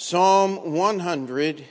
Psalm 0.00 0.74
100. 0.74 1.64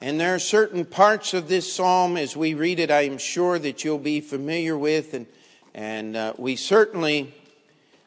And 0.00 0.20
there 0.20 0.36
are 0.36 0.38
certain 0.38 0.84
parts 0.84 1.34
of 1.34 1.48
this 1.48 1.72
psalm, 1.72 2.16
as 2.16 2.36
we 2.36 2.54
read 2.54 2.78
it, 2.78 2.92
I 2.92 3.06
am 3.06 3.18
sure 3.18 3.58
that 3.58 3.82
you'll 3.82 3.98
be 3.98 4.20
familiar 4.20 4.78
with, 4.78 5.14
and, 5.14 5.26
and 5.74 6.16
uh, 6.16 6.34
we 6.38 6.54
certainly 6.54 7.34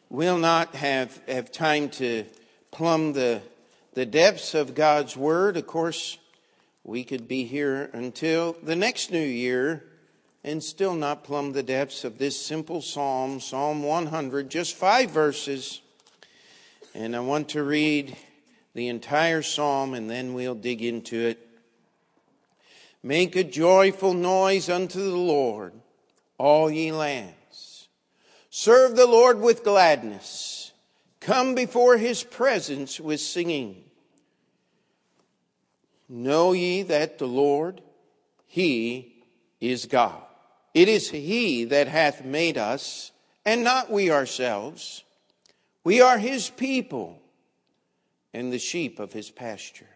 will 0.10 0.38
not 0.38 0.76
have, 0.76 1.20
have 1.28 1.52
time 1.52 1.90
to 1.90 2.24
plumb 2.72 3.12
the, 3.12 3.42
the 3.96 4.06
depths 4.06 4.54
of 4.54 4.74
God's 4.74 5.18
Word. 5.18 5.58
Of 5.58 5.68
course, 5.68 6.18
we 6.86 7.04
could 7.04 7.28
be 7.28 7.44
here 7.44 7.90
until 7.92 8.56
the 8.64 8.78
next 8.78 9.12
new 9.12 9.20
year 9.20 9.84
and 10.46 10.64
still 10.64 10.94
not 10.94 11.26
plumb 11.26 11.52
the 11.52 11.64
depths 11.64 12.06
of 12.06 12.18
this 12.18 12.40
simple 12.42 12.82
psalm, 12.82 13.42
Psalm 13.42 13.84
100, 13.84 14.50
just 14.50 14.74
five 14.74 15.12
verses. 15.12 15.82
And 16.96 17.14
I 17.14 17.20
want 17.20 17.50
to 17.50 17.62
read 17.62 18.16
the 18.74 18.88
entire 18.88 19.42
psalm 19.42 19.94
and 19.94 20.10
then 20.10 20.34
we'll 20.34 20.56
dig 20.56 20.82
into 20.82 21.28
it. 21.28 21.46
Make 23.04 23.36
a 23.36 23.44
joyful 23.44 24.14
noise 24.14 24.70
unto 24.70 25.04
the 25.04 25.18
Lord, 25.18 25.74
all 26.38 26.72
ye 26.72 26.94
lands. 26.94 27.90
Serve 28.50 28.96
the 28.96 29.08
Lord 29.08 29.42
with 29.42 29.66
gladness. 29.66 30.72
Come 31.20 31.54
before 31.54 31.98
his 31.98 32.24
presence 32.24 32.98
with 32.98 33.20
singing. 33.20 33.84
Know 36.08 36.54
ye 36.54 36.84
that 36.84 37.18
the 37.18 37.28
Lord, 37.28 37.82
he 38.46 39.26
is 39.60 39.86
God. 39.86 40.22
It 40.74 40.88
is 40.88 41.10
he 41.10 41.66
that 41.66 41.90
hath 41.90 42.24
made 42.24 42.58
us, 42.58 43.12
and 43.44 43.66
not 43.66 43.92
we 43.92 44.12
ourselves. 44.12 45.04
We 45.86 46.02
are 46.02 46.18
his 46.18 46.50
people, 46.50 47.22
and 48.34 48.52
the 48.52 48.60
sheep 48.60 49.00
of 49.00 49.14
his 49.14 49.32
pasture. 49.32 49.88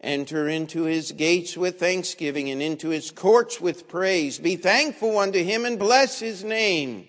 Enter 0.00 0.48
into 0.48 0.84
his 0.84 1.10
gates 1.10 1.56
with 1.56 1.80
thanksgiving 1.80 2.50
and 2.50 2.62
into 2.62 2.90
his 2.90 3.10
courts 3.10 3.60
with 3.60 3.88
praise. 3.88 4.38
Be 4.38 4.54
thankful 4.54 5.18
unto 5.18 5.42
him 5.42 5.64
and 5.64 5.78
bless 5.78 6.20
his 6.20 6.44
name. 6.44 7.08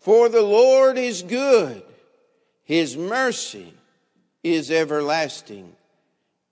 For 0.00 0.28
the 0.28 0.42
Lord 0.42 0.98
is 0.98 1.22
good. 1.22 1.82
His 2.64 2.96
mercy 2.96 3.74
is 4.42 4.70
everlasting 4.70 5.74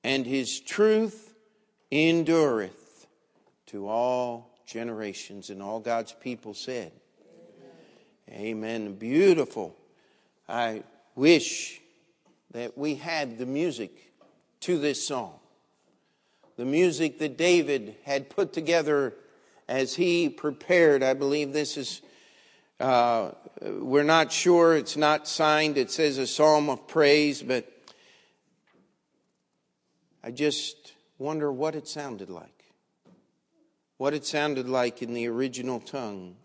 and 0.06 0.24
his 0.24 0.60
truth 0.60 1.34
endureth 1.90 3.08
to 3.66 3.88
all 3.88 4.56
generations. 4.64 5.50
And 5.50 5.60
all 5.60 5.80
God's 5.80 6.12
people 6.12 6.54
said, 6.54 6.92
Amen. 8.30 8.46
Amen. 8.46 8.94
Beautiful. 8.94 9.76
I 10.48 10.84
wish 11.14 11.80
that 12.52 12.76
we 12.78 12.94
had 12.94 13.38
the 13.38 13.46
music 13.46 14.12
to 14.60 14.78
this 14.78 15.06
song 15.06 15.38
the 16.56 16.64
music 16.64 17.18
that 17.18 17.36
David 17.36 17.96
had 18.04 18.30
put 18.30 18.52
together 18.52 19.14
as 19.68 19.94
he 19.94 20.28
prepared. 20.28 21.02
I 21.02 21.14
believe 21.14 21.52
this 21.52 21.76
is, 21.76 22.00
uh, 22.80 23.32
we're 23.60 24.02
not 24.02 24.32
sure, 24.32 24.74
it's 24.74 24.96
not 24.96 25.28
signed, 25.28 25.76
it 25.76 25.90
says 25.90 26.18
a 26.18 26.26
psalm 26.26 26.70
of 26.70 26.88
praise, 26.88 27.42
but 27.42 27.70
I 30.24 30.30
just 30.30 30.94
wonder 31.18 31.52
what 31.52 31.74
it 31.74 31.86
sounded 31.86 32.30
like. 32.30 32.52
What 33.98 34.12
it 34.12 34.26
sounded 34.26 34.68
like 34.68 35.02
in 35.02 35.14
the 35.14 35.26
original 35.28 35.80
tongue. 35.80 36.36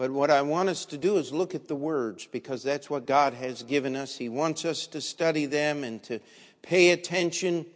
But 0.00 0.12
what 0.12 0.30
I 0.30 0.40
want 0.40 0.70
us 0.70 0.86
to 0.86 0.96
do 0.96 1.18
is 1.18 1.30
look 1.30 1.54
at 1.54 1.68
the 1.68 1.76
words 1.76 2.24
because 2.24 2.62
that's 2.62 2.88
what 2.88 3.04
God 3.04 3.34
has 3.34 3.62
given 3.62 3.94
us. 3.94 4.16
He 4.16 4.30
wants 4.30 4.64
us 4.64 4.86
to 4.86 5.00
study 5.02 5.44
them 5.44 5.84
and 5.84 6.02
to 6.04 6.20
pay 6.62 6.92
attention 6.92 7.66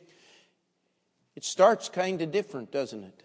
it 1.37 1.45
starts 1.45 1.91
kind 1.91 2.23
of 2.23 2.33
different, 2.33 2.73
doesn't 2.73 3.05
it? 3.05 3.23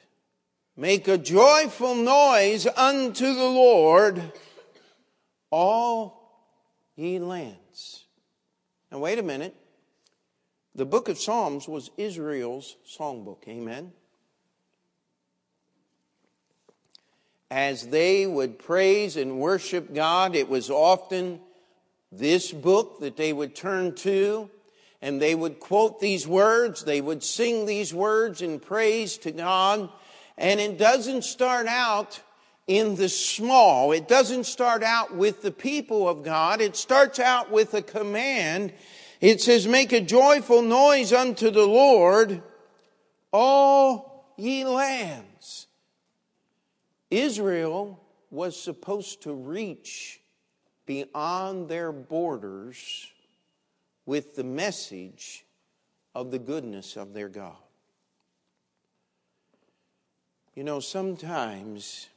Make 0.76 1.08
a 1.08 1.18
joyful 1.18 1.96
noise 1.96 2.68
unto 2.68 3.34
the 3.34 3.46
Lord, 3.46 4.22
all 5.50 6.52
ye 6.98 7.20
lands. 7.20 8.04
Now, 8.92 9.00
wait 9.00 9.18
a 9.18 9.24
minute. 9.24 9.56
The 10.76 10.86
book 10.86 11.08
of 11.08 11.18
Psalms 11.18 11.70
was 11.70 11.90
Israel's 11.96 12.76
songbook. 12.86 13.48
Amen. 13.48 13.94
As 17.52 17.88
they 17.88 18.28
would 18.28 18.60
praise 18.60 19.18
and 19.18 19.40
worship 19.40 19.94
God, 19.94 20.36
it 20.36 20.50
was 20.50 20.70
often 20.70 21.40
this 22.12 22.52
book 22.52 23.00
that 23.00 23.18
they 23.18 23.34
would 23.34 23.56
turn 23.56 23.96
to 23.96 24.50
and 25.02 25.22
they 25.22 25.34
would 25.34 25.60
quote 25.60 26.00
these 26.00 26.28
words, 26.28 26.84
they 26.84 27.02
would 27.02 27.24
sing 27.24 27.66
these 27.66 27.94
words 27.94 28.42
in 28.42 28.60
praise 28.60 29.18
to 29.20 29.32
God. 29.32 29.90
And 30.38 30.60
it 30.60 30.78
doesn't 30.78 31.24
start 31.24 31.68
out 31.68 32.22
in 32.68 32.96
the 32.96 33.10
small. 33.10 33.94
It 33.94 34.08
doesn't 34.08 34.44
start 34.44 34.84
out 34.84 35.16
with 35.16 35.42
the 35.42 35.52
people 35.52 36.08
of 36.08 36.24
God. 36.24 36.62
It 36.62 36.76
starts 36.76 37.20
out 37.20 37.50
with 37.50 37.74
a 37.74 37.82
command. 37.82 38.74
It 39.22 39.42
says, 39.42 39.68
make 39.68 39.92
a 39.92 40.02
joyful 40.02 40.62
noise 40.62 41.12
unto 41.14 41.50
the 41.50 41.66
Lord, 41.66 42.42
all 43.34 44.34
ye 44.38 44.66
lands. 44.66 45.29
Israel 47.10 48.00
was 48.30 48.60
supposed 48.60 49.24
to 49.24 49.34
reach 49.34 50.20
beyond 50.86 51.70
their 51.70 51.92
borders 51.92 53.12
with 54.06 54.36
the 54.36 54.44
message 54.44 55.46
of 56.16 56.32
the 56.32 56.40
goodness 56.40 56.98
of 56.98 57.14
their 57.14 57.30
God. 57.30 57.56
You 60.56 60.64
know, 60.64 60.80
sometimes, 60.80 62.10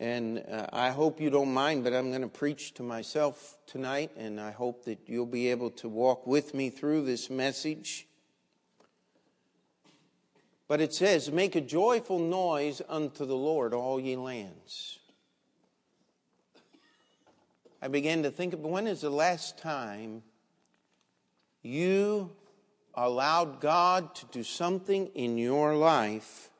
and 0.00 0.38
uh, 0.50 0.66
I 0.72 0.90
hope 0.90 1.20
you 1.20 1.28
don't 1.28 1.52
mind, 1.52 1.84
but 1.84 1.92
I'm 1.92 2.10
going 2.10 2.22
to 2.22 2.28
preach 2.28 2.74
to 2.74 2.82
myself 2.82 3.58
tonight, 3.66 4.12
and 4.16 4.40
I 4.40 4.52
hope 4.52 4.84
that 4.84 5.00
you'll 5.06 5.26
be 5.26 5.50
able 5.50 5.70
to 5.72 5.88
walk 5.88 6.26
with 6.26 6.54
me 6.54 6.70
through 6.70 7.04
this 7.04 7.28
message. 7.28 8.06
But 10.68 10.80
it 10.80 10.92
says, 10.92 11.30
Make 11.30 11.54
a 11.54 11.60
joyful 11.60 12.18
noise 12.18 12.82
unto 12.88 13.24
the 13.24 13.36
Lord, 13.36 13.72
all 13.72 14.00
ye 14.00 14.16
lands. 14.16 14.98
I 17.80 17.88
began 17.88 18.22
to 18.24 18.30
think 18.30 18.54
when 18.54 18.86
is 18.86 19.02
the 19.02 19.10
last 19.10 19.58
time 19.58 20.22
you 21.62 22.30
allowed 22.94 23.60
God 23.60 24.14
to 24.16 24.26
do 24.26 24.42
something 24.42 25.08
in 25.08 25.36
your 25.36 25.74
life 25.74 26.50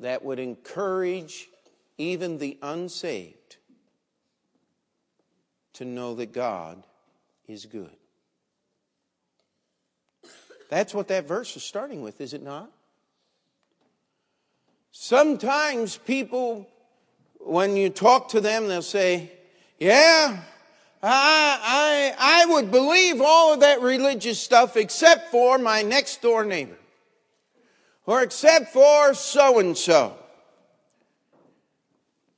that 0.00 0.24
would 0.24 0.38
encourage 0.38 1.48
even 1.96 2.38
the 2.38 2.58
unsaved 2.62 3.56
to 5.74 5.84
know 5.84 6.14
that 6.14 6.32
God 6.32 6.82
is 7.48 7.66
good. 7.66 7.96
That's 10.68 10.94
what 10.94 11.08
that 11.08 11.26
verse 11.26 11.56
is 11.56 11.62
starting 11.62 12.02
with, 12.02 12.20
is 12.20 12.34
it 12.34 12.42
not? 12.42 12.70
Sometimes 14.92 15.96
people, 15.96 16.68
when 17.40 17.76
you 17.76 17.88
talk 17.88 18.28
to 18.28 18.42
them, 18.42 18.68
they'll 18.68 18.82
say, 18.82 19.32
yeah, 19.80 20.38
I, 21.02 22.14
I, 22.18 22.44
I 22.44 22.52
would 22.52 22.70
believe 22.70 23.22
all 23.22 23.54
of 23.54 23.60
that 23.60 23.80
religious 23.80 24.38
stuff 24.38 24.76
except 24.76 25.30
for 25.30 25.58
my 25.58 25.80
next 25.82 26.20
door 26.20 26.44
neighbor. 26.44 26.76
Or 28.04 28.22
except 28.22 28.72
for 28.72 29.14
so 29.14 29.58
and 29.58 29.76
so. 29.76 30.14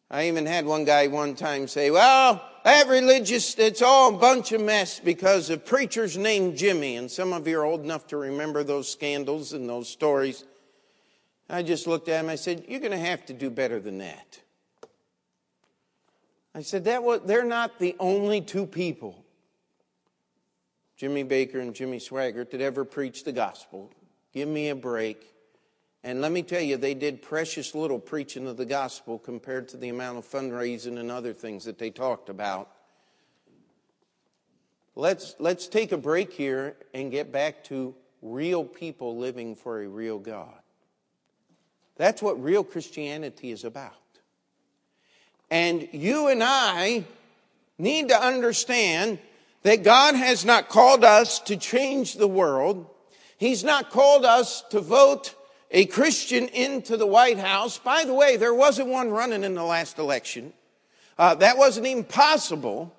I 0.08 0.28
even 0.28 0.46
had 0.46 0.64
one 0.64 0.84
guy 0.84 1.08
one 1.08 1.34
time 1.34 1.66
say, 1.66 1.90
well, 1.90 2.40
that 2.62 2.86
religious, 2.86 3.58
it's 3.58 3.82
all 3.82 4.14
a 4.14 4.18
bunch 4.18 4.52
of 4.52 4.60
mess 4.60 5.00
because 5.00 5.50
of 5.50 5.66
preachers 5.66 6.16
named 6.16 6.56
Jimmy. 6.56 6.96
And 6.96 7.10
some 7.10 7.32
of 7.32 7.48
you 7.48 7.58
are 7.58 7.64
old 7.64 7.82
enough 7.82 8.06
to 8.08 8.16
remember 8.16 8.62
those 8.62 8.88
scandals 8.88 9.54
and 9.54 9.68
those 9.68 9.88
stories. 9.88 10.44
I 11.48 11.62
just 11.62 11.86
looked 11.86 12.08
at 12.08 12.20
him. 12.20 12.30
I 12.30 12.36
said, 12.36 12.64
you're 12.68 12.80
going 12.80 12.92
to 12.92 12.98
have 12.98 13.26
to 13.26 13.32
do 13.32 13.50
better 13.50 13.78
than 13.80 13.98
that. 13.98 14.40
I 16.54 16.62
said, 16.62 16.84
that 16.84 17.02
was, 17.02 17.20
they're 17.24 17.44
not 17.44 17.78
the 17.78 17.96
only 17.98 18.40
two 18.40 18.66
people, 18.66 19.24
Jimmy 20.96 21.24
Bakker 21.24 21.60
and 21.60 21.74
Jimmy 21.74 21.98
Swaggart, 21.98 22.50
that 22.50 22.60
ever 22.60 22.84
preached 22.84 23.24
the 23.24 23.32
gospel. 23.32 23.90
Give 24.32 24.48
me 24.48 24.68
a 24.68 24.74
break. 24.74 25.34
And 26.04 26.20
let 26.20 26.32
me 26.32 26.42
tell 26.42 26.60
you, 26.60 26.76
they 26.76 26.94
did 26.94 27.22
precious 27.22 27.74
little 27.74 27.98
preaching 27.98 28.46
of 28.46 28.56
the 28.56 28.66
gospel 28.66 29.18
compared 29.18 29.68
to 29.68 29.76
the 29.76 29.88
amount 29.88 30.18
of 30.18 30.26
fundraising 30.26 30.98
and 30.98 31.10
other 31.10 31.32
things 31.32 31.64
that 31.64 31.78
they 31.78 31.90
talked 31.90 32.28
about. 32.28 32.70
Let's, 34.96 35.34
let's 35.38 35.66
take 35.66 35.92
a 35.92 35.96
break 35.96 36.32
here 36.32 36.76
and 36.94 37.10
get 37.10 37.32
back 37.32 37.64
to 37.64 37.94
real 38.22 38.64
people 38.64 39.16
living 39.18 39.56
for 39.56 39.82
a 39.82 39.88
real 39.88 40.18
God. 40.18 40.54
That's 41.96 42.20
what 42.20 42.42
real 42.42 42.64
Christianity 42.64 43.50
is 43.50 43.64
about. 43.64 43.92
And 45.50 45.88
you 45.92 46.28
and 46.28 46.42
I 46.42 47.04
need 47.78 48.08
to 48.08 48.20
understand 48.20 49.18
that 49.62 49.82
God 49.82 50.14
has 50.14 50.44
not 50.44 50.68
called 50.68 51.04
us 51.04 51.38
to 51.40 51.56
change 51.56 52.14
the 52.14 52.28
world. 52.28 52.86
He's 53.38 53.64
not 53.64 53.90
called 53.90 54.24
us 54.24 54.62
to 54.70 54.80
vote 54.80 55.34
a 55.70 55.86
Christian 55.86 56.48
into 56.48 56.96
the 56.96 57.06
White 57.06 57.38
House. 57.38 57.78
By 57.78 58.04
the 58.04 58.14
way, 58.14 58.36
there 58.36 58.54
wasn't 58.54 58.88
one 58.88 59.10
running 59.10 59.44
in 59.44 59.54
the 59.54 59.64
last 59.64 59.98
election. 59.98 60.52
Uh, 61.18 61.34
that 61.36 61.56
wasn't 61.56 61.86
even 61.86 62.04
possible. 62.04 62.94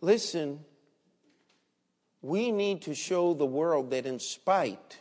Listen, 0.00 0.60
we 2.22 2.50
need 2.50 2.82
to 2.82 2.94
show 2.94 3.34
the 3.34 3.46
world 3.46 3.90
that 3.90 4.06
in 4.06 4.18
spite 4.18 4.98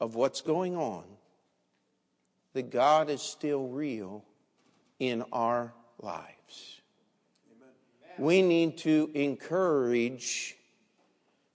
of 0.00 0.14
what's 0.14 0.40
going 0.40 0.76
on, 0.76 1.04
that 2.52 2.70
God 2.70 3.10
is 3.10 3.22
still 3.22 3.66
real 3.68 4.24
in 4.98 5.24
our 5.32 5.72
lives. 6.00 6.80
We 8.18 8.40
need 8.42 8.78
to 8.78 9.10
encourage, 9.14 10.56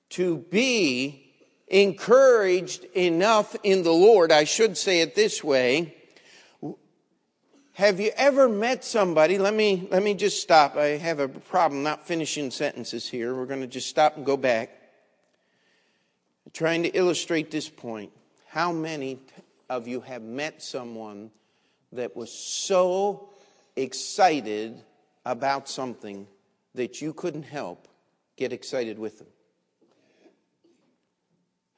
to 0.10 0.38
be 0.38 1.34
encouraged 1.68 2.84
enough 2.96 3.56
in 3.64 3.84
the 3.84 3.92
Lord. 3.92 4.32
I 4.32 4.44
should 4.44 4.78
say 4.78 5.02
it 5.02 5.16
this 5.16 5.44
way. 5.44 5.96
Have 7.74 8.00
you 8.00 8.12
ever 8.16 8.48
met 8.48 8.84
somebody? 8.84 9.38
Let 9.40 9.56
me, 9.56 9.88
let 9.90 10.04
me 10.04 10.14
just 10.14 10.42
stop. 10.42 10.76
I 10.76 10.98
have 10.98 11.20
a 11.20 11.28
problem 11.28 11.82
not 11.82 12.06
finishing 12.06 12.52
sentences 12.52 13.08
here. 13.08 13.34
We're 13.34 13.46
going 13.46 13.62
to 13.62 13.68
just 13.68 13.88
stop 13.88 14.18
and 14.18 14.26
go 14.26 14.38
back. 14.38 14.70
I'm 16.46 16.52
trying 16.52 16.84
to 16.84 16.90
illustrate 16.90 17.50
this 17.50 17.70
point. 17.70 18.12
How 18.52 18.74
many 18.74 19.18
of 19.70 19.88
you 19.88 20.02
have 20.02 20.24
met 20.24 20.62
someone 20.62 21.32
that 21.94 22.18
was 22.18 22.30
so 22.30 23.30
excited 23.78 24.84
about 25.26 25.70
something 25.70 26.28
that 26.76 27.02
you 27.02 27.14
couldn't 27.14 27.44
help 27.44 27.88
get 28.36 28.52
excited 28.52 29.00
with 29.00 29.20
them? 29.20 29.30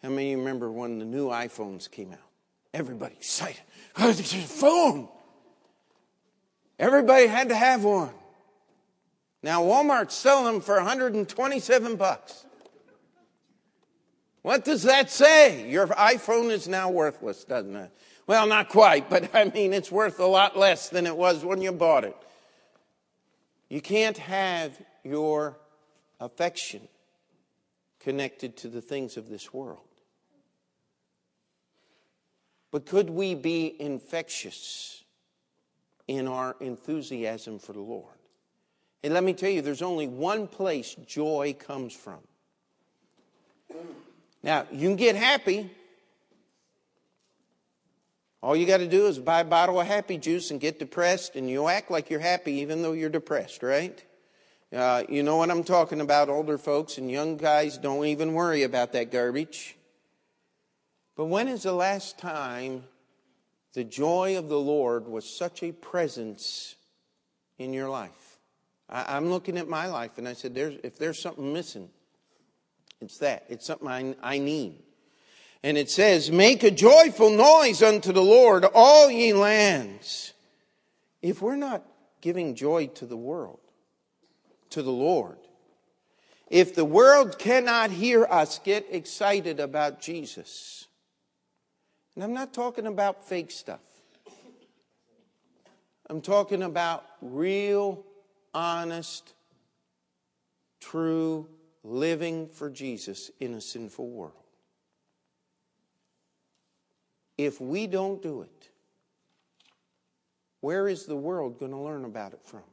How 0.01 0.09
many 0.09 0.35
remember 0.35 0.71
when 0.71 0.97
the 0.97 1.05
new 1.05 1.27
iPhones 1.27 1.89
came 1.91 2.11
out? 2.11 2.17
Everybody 2.73 3.13
excited. 3.13 3.61
Oh, 3.99 4.11
there's 4.11 4.33
a 4.33 4.37
phone. 4.37 5.09
Everybody 6.79 7.27
had 7.27 7.49
to 7.49 7.55
have 7.55 7.83
one. 7.83 8.09
Now 9.43 9.61
Walmart's 9.61 10.15
selling 10.15 10.45
them 10.45 10.59
for 10.59 10.73
127 10.77 11.97
bucks. 11.97 12.45
What 14.43 14.65
does 14.65 14.83
that 14.83 15.09
say? 15.09 15.69
Your 15.69 15.87
iPhone 15.87 16.51
is 16.51 16.67
now 16.67 16.91
worthless, 16.91 17.45
doesn't 17.45 17.75
it? 17.75 17.91
Well, 18.27 18.45
not 18.45 18.69
quite, 18.69 19.09
but 19.09 19.33
I 19.33 19.45
mean, 19.45 19.73
it's 19.73 19.91
worth 19.91 20.19
a 20.19 20.25
lot 20.25 20.57
less 20.57 20.89
than 20.89 21.07
it 21.07 21.15
was 21.15 21.43
when 21.43 21.61
you 21.61 21.71
bought 21.71 22.03
it. 22.03 22.15
You 23.69 23.81
can't 23.81 24.17
have 24.17 24.79
your 25.03 25.57
affection 26.19 26.87
connected 27.99 28.57
to 28.57 28.67
the 28.67 28.81
things 28.81 29.15
of 29.15 29.29
this 29.29 29.53
world. 29.53 29.79
But 32.69 32.85
could 32.85 33.09
we 33.09 33.35
be 33.35 33.75
infectious 33.79 35.03
in 36.07 36.27
our 36.27 36.55
enthusiasm 36.59 37.59
for 37.59 37.71
the 37.71 37.79
Lord? 37.79 38.13
And 39.03 39.13
let 39.13 39.23
me 39.23 39.33
tell 39.33 39.49
you, 39.49 39.61
there's 39.61 39.81
only 39.81 40.07
one 40.07 40.47
place 40.47 40.95
joy 41.07 41.55
comes 41.57 41.93
from. 41.93 42.19
Now, 44.43 44.67
you 44.71 44.89
can 44.89 44.97
get 44.97 45.15
happy. 45.15 45.71
All 48.41 48.57
you 48.57 48.65
got 48.65 48.77
to 48.77 48.87
do 48.87 49.07
is 49.07 49.17
buy 49.17 49.39
a 49.39 49.45
bottle 49.45 49.79
of 49.79 49.87
happy 49.87 50.17
juice 50.17 50.51
and 50.51 50.59
get 50.59 50.77
depressed, 50.77 51.37
and 51.37 51.49
you 51.49 51.67
act 51.69 51.89
like 51.89 52.09
you're 52.09 52.19
happy 52.19 52.55
even 52.55 52.81
though 52.81 52.91
you're 52.91 53.09
depressed, 53.09 53.63
right? 53.63 54.03
Uh, 54.73 55.03
you 55.07 55.23
know 55.23 55.37
what 55.37 55.49
I'm 55.49 55.63
talking 55.63 56.01
about, 56.01 56.29
older 56.29 56.57
folks 56.57 56.97
and 56.97 57.09
young 57.09 57.37
guys, 57.37 57.77
don't 57.77 58.05
even 58.05 58.33
worry 58.33 58.63
about 58.63 58.91
that 58.93 59.11
garbage. 59.11 59.77
But 61.15 61.25
when 61.25 61.47
is 61.47 61.63
the 61.63 61.73
last 61.73 62.17
time 62.17 62.83
the 63.73 63.83
joy 63.83 64.37
of 64.37 64.49
the 64.49 64.59
Lord 64.59 65.07
was 65.07 65.29
such 65.29 65.63
a 65.63 65.71
presence 65.71 66.75
in 67.59 67.71
your 67.71 67.87
life? 67.87 68.39
I, 68.89 69.15
am 69.15 69.29
looking 69.29 69.57
at 69.57 69.69
my 69.69 69.87
life 69.87 70.17
and 70.17 70.27
I 70.27 70.33
said, 70.33 70.55
there's, 70.55 70.79
if 70.83 70.97
there's 70.97 71.21
something 71.21 71.53
missing, 71.53 71.89
it's 73.03 73.17
that. 73.19 73.45
It's 73.49 73.65
something 73.65 73.87
I, 73.87 74.15
I 74.21 74.37
need. 74.39 74.81
And 75.63 75.77
it 75.77 75.89
says, 75.89 76.31
Make 76.31 76.63
a 76.63 76.71
joyful 76.71 77.29
noise 77.29 77.81
unto 77.81 78.11
the 78.11 78.23
Lord, 78.23 78.65
all 78.73 79.09
ye 79.09 79.33
lands. 79.33 80.33
If 81.21 81.41
we're 81.41 81.55
not 81.55 81.83
giving 82.21 82.55
joy 82.55 82.87
to 82.87 83.05
the 83.05 83.17
world, 83.17 83.59
to 84.71 84.81
the 84.81 84.91
Lord, 84.91 85.37
if 86.49 86.75
the 86.75 86.85
world 86.85 87.39
cannot 87.39 87.91
hear 87.91 88.25
us 88.25 88.59
get 88.59 88.87
excited 88.89 89.59
about 89.59 90.01
Jesus, 90.01 90.87
and 92.15 92.23
I'm 92.23 92.33
not 92.33 92.53
talking 92.53 92.85
about 92.85 93.27
fake 93.27 93.51
stuff, 93.51 93.79
I'm 96.09 96.21
talking 96.21 96.61
about 96.61 97.05
real, 97.21 98.03
honest, 98.53 99.33
true 100.81 101.47
living 101.83 102.47
for 102.47 102.69
Jesus 102.69 103.29
in 103.39 103.53
a 103.53 103.61
sinful 103.61 104.09
world. 104.09 104.33
If 107.37 107.59
we 107.59 107.87
don't 107.87 108.21
do 108.21 108.43
it, 108.43 108.69
where 110.61 110.87
is 110.87 111.05
the 111.05 111.15
world 111.15 111.59
going 111.59 111.71
to 111.71 111.77
learn 111.77 112.05
about 112.05 112.33
it 112.33 112.41
from? 112.43 112.63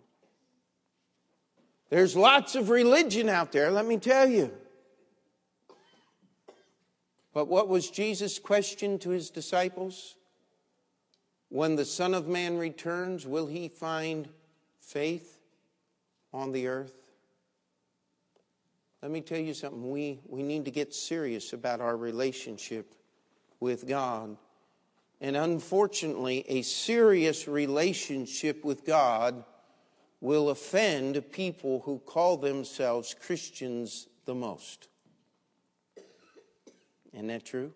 There's 1.89 2.15
lots 2.15 2.55
of 2.55 2.71
religion 2.71 3.29
out 3.29 3.51
there, 3.51 3.71
let 3.71 3.85
me 3.85 3.97
tell 3.97 4.29
you. 4.29 4.53
But 7.33 7.49
what 7.49 7.69
was 7.69 7.91
Jesus' 7.91 8.39
question 8.39 8.99
to 9.01 9.11
his 9.11 9.31
disciples? 9.31 10.17
When 11.49 11.75
the 11.75 11.85
Son 11.85 12.15
of 12.15 12.29
Man 12.29 12.59
returns, 12.59 13.27
will 13.27 13.47
he 13.47 13.69
find 13.69 14.29
faith 14.81 15.39
on 16.33 16.53
the 16.53 16.69
earth? 16.69 17.00
Let 19.03 19.11
me 19.11 19.21
tell 19.23 19.39
you 19.39 19.55
something. 19.55 19.91
We, 19.91 20.21
we 20.27 20.43
need 20.43 20.67
to 20.67 20.71
get 20.71 20.95
serious 20.95 21.53
about 21.53 21.81
our 21.81 21.97
relationship 21.97 22.95
with 23.59 23.87
God. 23.87 24.37
And 25.21 25.37
unfortunately, 25.37 26.45
a 26.49 26.63
serious 26.63 27.49
relationship 27.49 28.65
with 28.65 28.85
God 28.85 29.45
will 30.21 30.51
offend 30.51 31.31
people 31.33 31.81
who 31.81 31.99
call 32.01 32.37
themselves 32.37 33.15
Christians 33.19 34.07
the 34.27 34.35
most. 34.35 34.89
Isn't 37.13 37.29
that 37.29 37.45
true? 37.45 37.73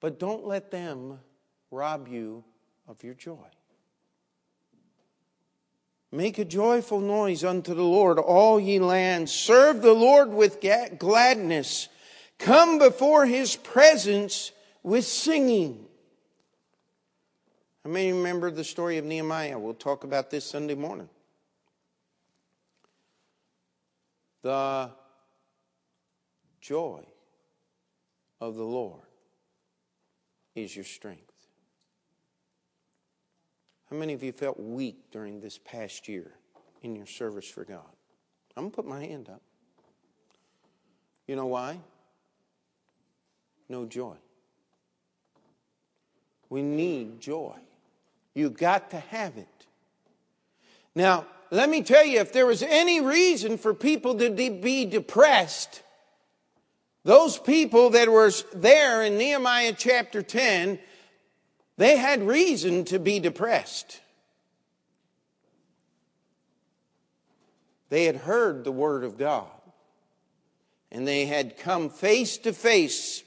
But 0.00 0.20
don't 0.20 0.46
let 0.46 0.70
them 0.70 1.18
rob 1.70 2.08
you 2.08 2.44
of 2.86 3.02
your 3.02 3.14
joy. 3.14 3.48
Make 6.14 6.38
a 6.38 6.44
joyful 6.44 7.00
noise 7.00 7.42
unto 7.42 7.74
the 7.74 7.82
Lord, 7.82 8.20
all 8.20 8.60
ye 8.60 8.78
lands. 8.78 9.32
Serve 9.32 9.82
the 9.82 9.92
Lord 9.92 10.30
with 10.30 10.64
gladness. 10.98 11.88
Come 12.38 12.78
before 12.78 13.26
his 13.26 13.56
presence 13.56 14.52
with 14.84 15.04
singing. 15.04 15.84
I 17.84 17.88
may 17.88 18.12
remember 18.12 18.52
the 18.52 18.62
story 18.62 18.98
of 18.98 19.04
Nehemiah? 19.04 19.58
We'll 19.58 19.74
talk 19.74 20.04
about 20.04 20.30
this 20.30 20.44
Sunday 20.44 20.76
morning. 20.76 21.08
The 24.42 24.90
joy 26.60 27.02
of 28.40 28.54
the 28.54 28.62
Lord 28.62 29.02
is 30.54 30.76
your 30.76 30.84
strength. 30.84 31.33
How 33.94 34.00
many 34.00 34.12
of 34.12 34.24
you 34.24 34.32
felt 34.32 34.58
weak 34.58 34.96
during 35.12 35.40
this 35.40 35.56
past 35.56 36.08
year 36.08 36.32
in 36.82 36.96
your 36.96 37.06
service 37.06 37.48
for 37.48 37.64
God? 37.64 37.86
I'm 38.56 38.64
going 38.64 38.72
to 38.72 38.74
put 38.74 38.86
my 38.86 38.98
hand 38.98 39.28
up. 39.28 39.40
You 41.28 41.36
know 41.36 41.46
why? 41.46 41.78
No 43.68 43.84
joy. 43.84 44.16
We 46.50 46.62
need 46.62 47.20
joy. 47.20 47.54
You 48.34 48.50
got 48.50 48.90
to 48.90 48.98
have 48.98 49.36
it. 49.36 49.66
Now, 50.96 51.26
let 51.52 51.70
me 51.70 51.80
tell 51.80 52.04
you, 52.04 52.18
if 52.18 52.32
there 52.32 52.46
was 52.46 52.64
any 52.64 53.00
reason 53.00 53.58
for 53.58 53.74
people 53.74 54.16
to 54.16 54.28
be 54.28 54.86
depressed, 54.86 55.84
those 57.04 57.38
people 57.38 57.90
that 57.90 58.10
were 58.10 58.32
there 58.54 59.04
in 59.04 59.18
Nehemiah 59.18 59.74
chapter 59.78 60.20
10 60.20 60.80
they 61.76 61.96
had 61.96 62.26
reason 62.26 62.84
to 62.86 62.98
be 62.98 63.18
depressed. 63.20 64.00
They 67.88 68.04
had 68.04 68.16
heard 68.16 68.64
the 68.64 68.72
word 68.72 69.04
of 69.04 69.18
God 69.18 69.48
and 70.94 71.06
they 71.06 71.26
had 71.26 71.58
come 71.58 71.90
face 71.90 72.38
to 72.38 72.52
face 72.52 73.24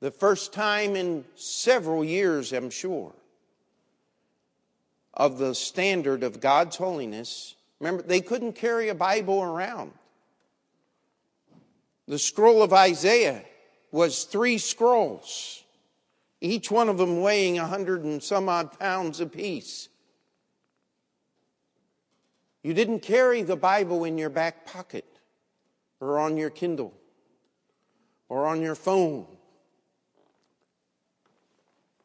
the 0.00 0.10
first 0.10 0.54
time 0.54 0.96
in 0.96 1.24
several 1.36 2.02
years, 2.02 2.52
I'm 2.54 2.70
sure, 2.70 3.12
of 5.12 5.36
the 5.36 5.54
standard 5.54 6.22
of 6.22 6.40
God's 6.40 6.76
holiness, 6.76 7.54
remember, 7.78 8.02
they 8.02 8.22
couldn't 8.22 8.54
carry 8.54 8.88
a 8.88 8.94
Bible 8.94 9.42
around. 9.42 9.92
The 12.08 12.18
scroll 12.18 12.62
of 12.62 12.72
Isaiah 12.72 13.42
was 13.92 14.24
three 14.24 14.56
scrolls, 14.56 15.59
each 16.40 16.70
one 16.70 16.88
of 16.88 16.98
them 16.98 17.20
weighing 17.20 17.58
a 17.58 17.66
hundred 17.66 18.04
and 18.04 18.22
some 18.22 18.48
odd 18.48 18.78
pounds 18.78 19.20
apiece. 19.20 19.88
You 22.62 22.74
didn't 22.74 23.00
carry 23.00 23.42
the 23.42 23.56
Bible 23.56 24.04
in 24.04 24.18
your 24.18 24.30
back 24.30 24.66
pocket 24.66 25.04
or 26.00 26.18
on 26.18 26.36
your 26.36 26.50
Kindle 26.50 26.94
or 28.28 28.46
on 28.46 28.62
your 28.62 28.74
phone. 28.74 29.26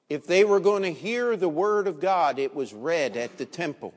If 0.10 0.28
they 0.28 0.44
were 0.44 0.60
going 0.60 0.84
to 0.84 0.94
hear 0.94 1.36
the 1.36 1.50
Word 1.50 1.88
of 1.88 2.00
God, 2.00 2.38
it 2.38 2.54
was 2.54 2.74
read 2.74 3.18
at 3.18 3.38
the 3.38 3.46
temple 3.46 3.94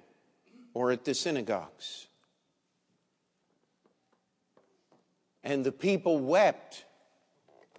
or 0.73 0.90
at 0.90 1.04
the 1.04 1.14
synagogues. 1.14 2.07
And 5.45 5.64
the 5.64 5.73
people 5.73 6.18
wept 6.18 6.85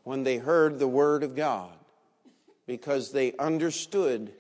when 0.04 0.24
they 0.24 0.38
heard 0.38 0.80
the 0.80 0.88
Word 0.88 1.24
of 1.24 1.36
God 1.36 1.79
because 2.70 3.12
they 3.12 3.34
understood 3.38 4.32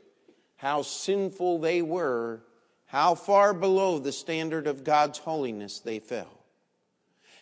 how 0.55 0.83
sinful 0.83 1.57
they 1.57 1.81
were, 1.81 2.39
how 2.85 3.15
far 3.15 3.55
below 3.55 3.97
the 3.97 4.11
standard 4.11 4.67
of 4.67 4.83
God's 4.83 5.17
holiness 5.17 5.79
they 5.79 5.97
fell. 5.97 6.39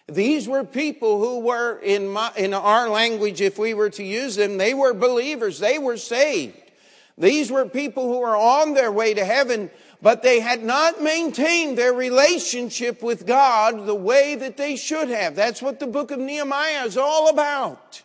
These 0.08 0.48
were 0.48 0.64
people 0.64 1.20
who 1.20 1.40
were, 1.40 1.78
in, 1.80 2.08
my, 2.08 2.32
in 2.38 2.54
our 2.54 2.88
language, 2.88 3.42
if 3.42 3.60
we 3.60 3.74
were 3.74 3.90
to 3.90 4.04
use 4.04 4.38
them, 4.38 4.58
they 4.58 4.74
were 4.74 4.94
believers. 4.94 5.60
They 5.60 5.78
were 5.78 5.98
saved. 5.98 6.72
These 7.18 7.52
were 7.52 7.66
people 7.66 8.08
who 8.08 8.22
were 8.22 8.38
on 8.38 8.74
their 8.74 8.92
way 8.92 9.14
to 9.14 9.26
heaven, 9.26 9.70
but 10.02 10.24
they 10.24 10.40
had 10.40 10.64
not 10.64 11.04
maintained 11.04 11.78
their 11.78 11.92
relationship 11.92 13.04
with 13.04 13.28
God 13.28 13.86
the 13.86 13.96
way 13.96 14.36
that 14.36 14.56
they 14.56 14.78
should 14.78 15.10
have. 15.10 15.36
That's 15.36 15.62
what 15.62 15.82
the 15.82 15.88
book 15.88 16.12
of 16.12 16.20
Nehemiah 16.20 16.86
is 16.86 16.98
all 16.98 17.28
about. 17.28 18.04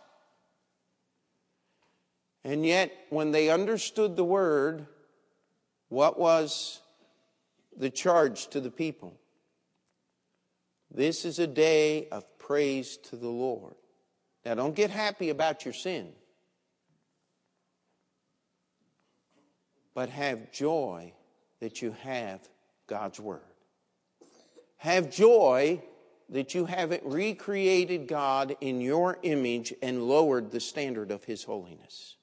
And 2.44 2.66
yet, 2.66 2.92
when 3.10 3.30
they 3.30 3.50
understood 3.50 4.16
the 4.16 4.24
word, 4.24 4.86
what 5.88 6.18
was 6.18 6.80
the 7.76 7.90
charge 7.90 8.48
to 8.48 8.60
the 8.60 8.70
people? 8.70 9.14
This 10.90 11.24
is 11.24 11.38
a 11.38 11.46
day 11.46 12.08
of 12.08 12.24
praise 12.38 12.96
to 13.08 13.16
the 13.16 13.28
Lord. 13.28 13.74
Now, 14.44 14.54
don't 14.54 14.74
get 14.74 14.90
happy 14.90 15.30
about 15.30 15.64
your 15.64 15.72
sin, 15.72 16.12
but 19.94 20.08
have 20.10 20.50
joy 20.50 21.12
that 21.60 21.80
you 21.80 21.94
have 22.02 22.40
God's 22.88 23.20
Word. 23.20 23.40
Have 24.78 25.10
joy 25.10 25.80
that 26.28 26.54
you 26.54 26.64
haven't 26.64 27.04
recreated 27.04 28.08
God 28.08 28.56
in 28.60 28.80
your 28.80 29.18
image 29.22 29.72
and 29.80 30.08
lowered 30.08 30.50
the 30.50 30.60
standard 30.60 31.12
of 31.12 31.24
His 31.24 31.44
holiness. 31.44 32.16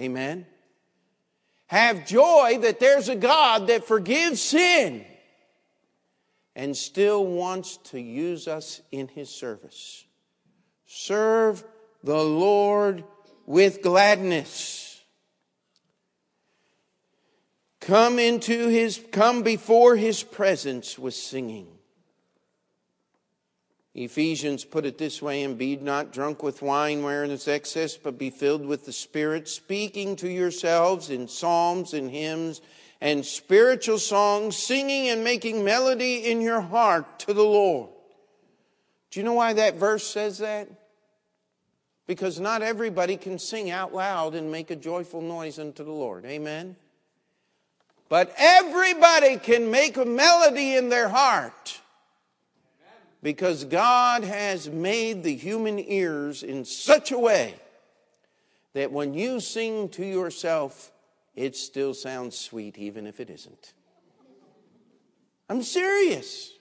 Amen? 0.00 0.46
Have 1.66 2.06
joy 2.06 2.58
that 2.62 2.80
there's 2.80 3.08
a 3.08 3.14
God 3.14 3.66
that 3.66 3.84
forgives 3.84 4.40
sin 4.40 5.04
and 6.56 6.76
still 6.76 7.24
wants 7.24 7.76
to 7.76 8.00
use 8.00 8.48
us 8.48 8.80
in 8.90 9.08
his 9.08 9.28
service. 9.28 10.04
Serve 10.86 11.62
the 12.02 12.22
Lord 12.22 13.04
with 13.46 13.82
gladness. 13.82 15.02
Come 17.80 18.18
into 18.18 18.68
his 18.68 19.00
come 19.12 19.42
before 19.42 19.96
his 19.96 20.22
presence 20.22 20.98
with 20.98 21.14
singing. 21.14 21.68
Ephesians 24.00 24.64
put 24.64 24.86
it 24.86 24.96
this 24.96 25.20
way 25.20 25.42
and 25.42 25.58
be 25.58 25.76
not 25.76 26.12
drunk 26.12 26.42
with 26.42 26.62
wine 26.62 27.02
wherein 27.02 27.30
is 27.30 27.46
excess, 27.46 27.96
but 27.96 28.18
be 28.18 28.30
filled 28.30 28.64
with 28.64 28.86
the 28.86 28.92
Spirit, 28.92 29.46
speaking 29.46 30.16
to 30.16 30.28
yourselves 30.28 31.10
in 31.10 31.28
psalms 31.28 31.92
and 31.92 32.10
hymns 32.10 32.62
and 33.02 33.24
spiritual 33.24 33.98
songs, 33.98 34.56
singing 34.56 35.08
and 35.08 35.22
making 35.22 35.64
melody 35.64 36.30
in 36.30 36.40
your 36.40 36.60
heart 36.60 37.18
to 37.20 37.34
the 37.34 37.44
Lord. 37.44 37.90
Do 39.10 39.20
you 39.20 39.24
know 39.24 39.34
why 39.34 39.52
that 39.52 39.76
verse 39.76 40.06
says 40.06 40.38
that? 40.38 40.68
Because 42.06 42.40
not 42.40 42.62
everybody 42.62 43.16
can 43.16 43.38
sing 43.38 43.70
out 43.70 43.94
loud 43.94 44.34
and 44.34 44.50
make 44.50 44.70
a 44.70 44.76
joyful 44.76 45.20
noise 45.20 45.58
unto 45.58 45.84
the 45.84 45.92
Lord. 45.92 46.24
Amen? 46.24 46.76
But 48.08 48.34
everybody 48.36 49.36
can 49.36 49.70
make 49.70 49.96
a 49.96 50.04
melody 50.04 50.74
in 50.74 50.88
their 50.88 51.08
heart 51.08 51.80
because 53.22 53.64
God 53.64 54.24
has 54.24 54.68
made 54.68 55.22
the 55.22 55.34
human 55.34 55.78
ears 55.78 56.42
in 56.42 56.64
such 56.64 57.12
a 57.12 57.18
way 57.18 57.54
that 58.72 58.92
when 58.92 59.14
you 59.14 59.40
sing 59.40 59.88
to 59.90 60.04
yourself, 60.04 60.92
it 61.34 61.56
still 61.56 61.94
sounds 61.94 62.38
sweet 62.38 62.78
even 62.78 63.06
if 63.06 63.20
it 63.20 63.30
isn't. 63.30 63.74
I'm 65.48 65.62
serious. 65.62 66.52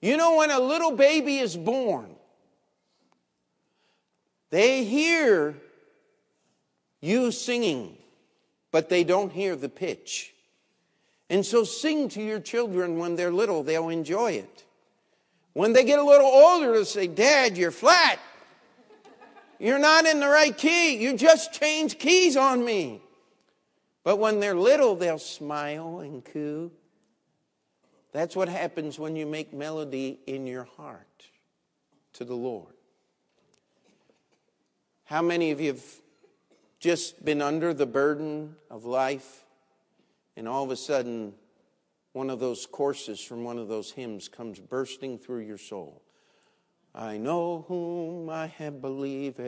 You 0.00 0.16
know, 0.16 0.36
when 0.36 0.50
a 0.50 0.58
little 0.58 0.92
baby 0.92 1.38
is 1.38 1.56
born, 1.56 2.14
they 4.48 4.84
hear 4.84 5.54
you 7.00 7.30
singing, 7.30 7.96
but 8.72 8.88
they 8.88 9.04
don't 9.04 9.30
hear 9.30 9.56
the 9.56 9.68
pitch. 9.68 10.34
And 11.28 11.44
so 11.46 11.62
sing 11.62 12.08
to 12.10 12.22
your 12.22 12.40
children 12.40 12.98
when 12.98 13.14
they're 13.14 13.30
little, 13.30 13.62
they'll 13.62 13.90
enjoy 13.90 14.32
it. 14.32 14.64
When 15.52 15.72
they 15.72 15.84
get 15.84 15.98
a 15.98 16.04
little 16.04 16.26
older, 16.26 16.72
they'll 16.72 16.84
say, 16.84 17.06
Dad, 17.06 17.56
you're 17.56 17.70
flat. 17.70 18.18
You're 19.58 19.78
not 19.78 20.06
in 20.06 20.20
the 20.20 20.28
right 20.28 20.56
key. 20.56 20.96
You 20.96 21.16
just 21.16 21.52
changed 21.52 21.98
keys 21.98 22.36
on 22.36 22.64
me. 22.64 23.02
But 24.04 24.18
when 24.18 24.40
they're 24.40 24.54
little, 24.54 24.96
they'll 24.96 25.18
smile 25.18 26.00
and 26.00 26.24
coo. 26.24 26.70
That's 28.12 28.34
what 28.34 28.48
happens 28.48 28.98
when 28.98 29.16
you 29.16 29.26
make 29.26 29.52
melody 29.52 30.18
in 30.26 30.46
your 30.46 30.64
heart 30.64 31.26
to 32.14 32.24
the 32.24 32.34
Lord. 32.34 32.74
How 35.04 35.22
many 35.22 35.50
of 35.50 35.60
you 35.60 35.68
have 35.68 35.84
just 36.78 37.24
been 37.24 37.42
under 37.42 37.74
the 37.74 37.86
burden 37.86 38.56
of 38.70 38.84
life 38.84 39.44
and 40.36 40.48
all 40.48 40.64
of 40.64 40.70
a 40.70 40.76
sudden 40.76 41.34
one 42.12 42.30
of 42.30 42.40
those 42.40 42.66
courses 42.66 43.20
from 43.20 43.44
one 43.44 43.58
of 43.58 43.68
those 43.68 43.92
hymns 43.92 44.28
comes 44.28 44.58
bursting 44.58 45.18
through 45.18 45.40
your 45.40 45.58
soul? 45.58 46.02
I 46.94 47.18
know 47.18 47.64
whom 47.68 48.28
I 48.28 48.48
have 48.48 48.80
believed 48.80 49.38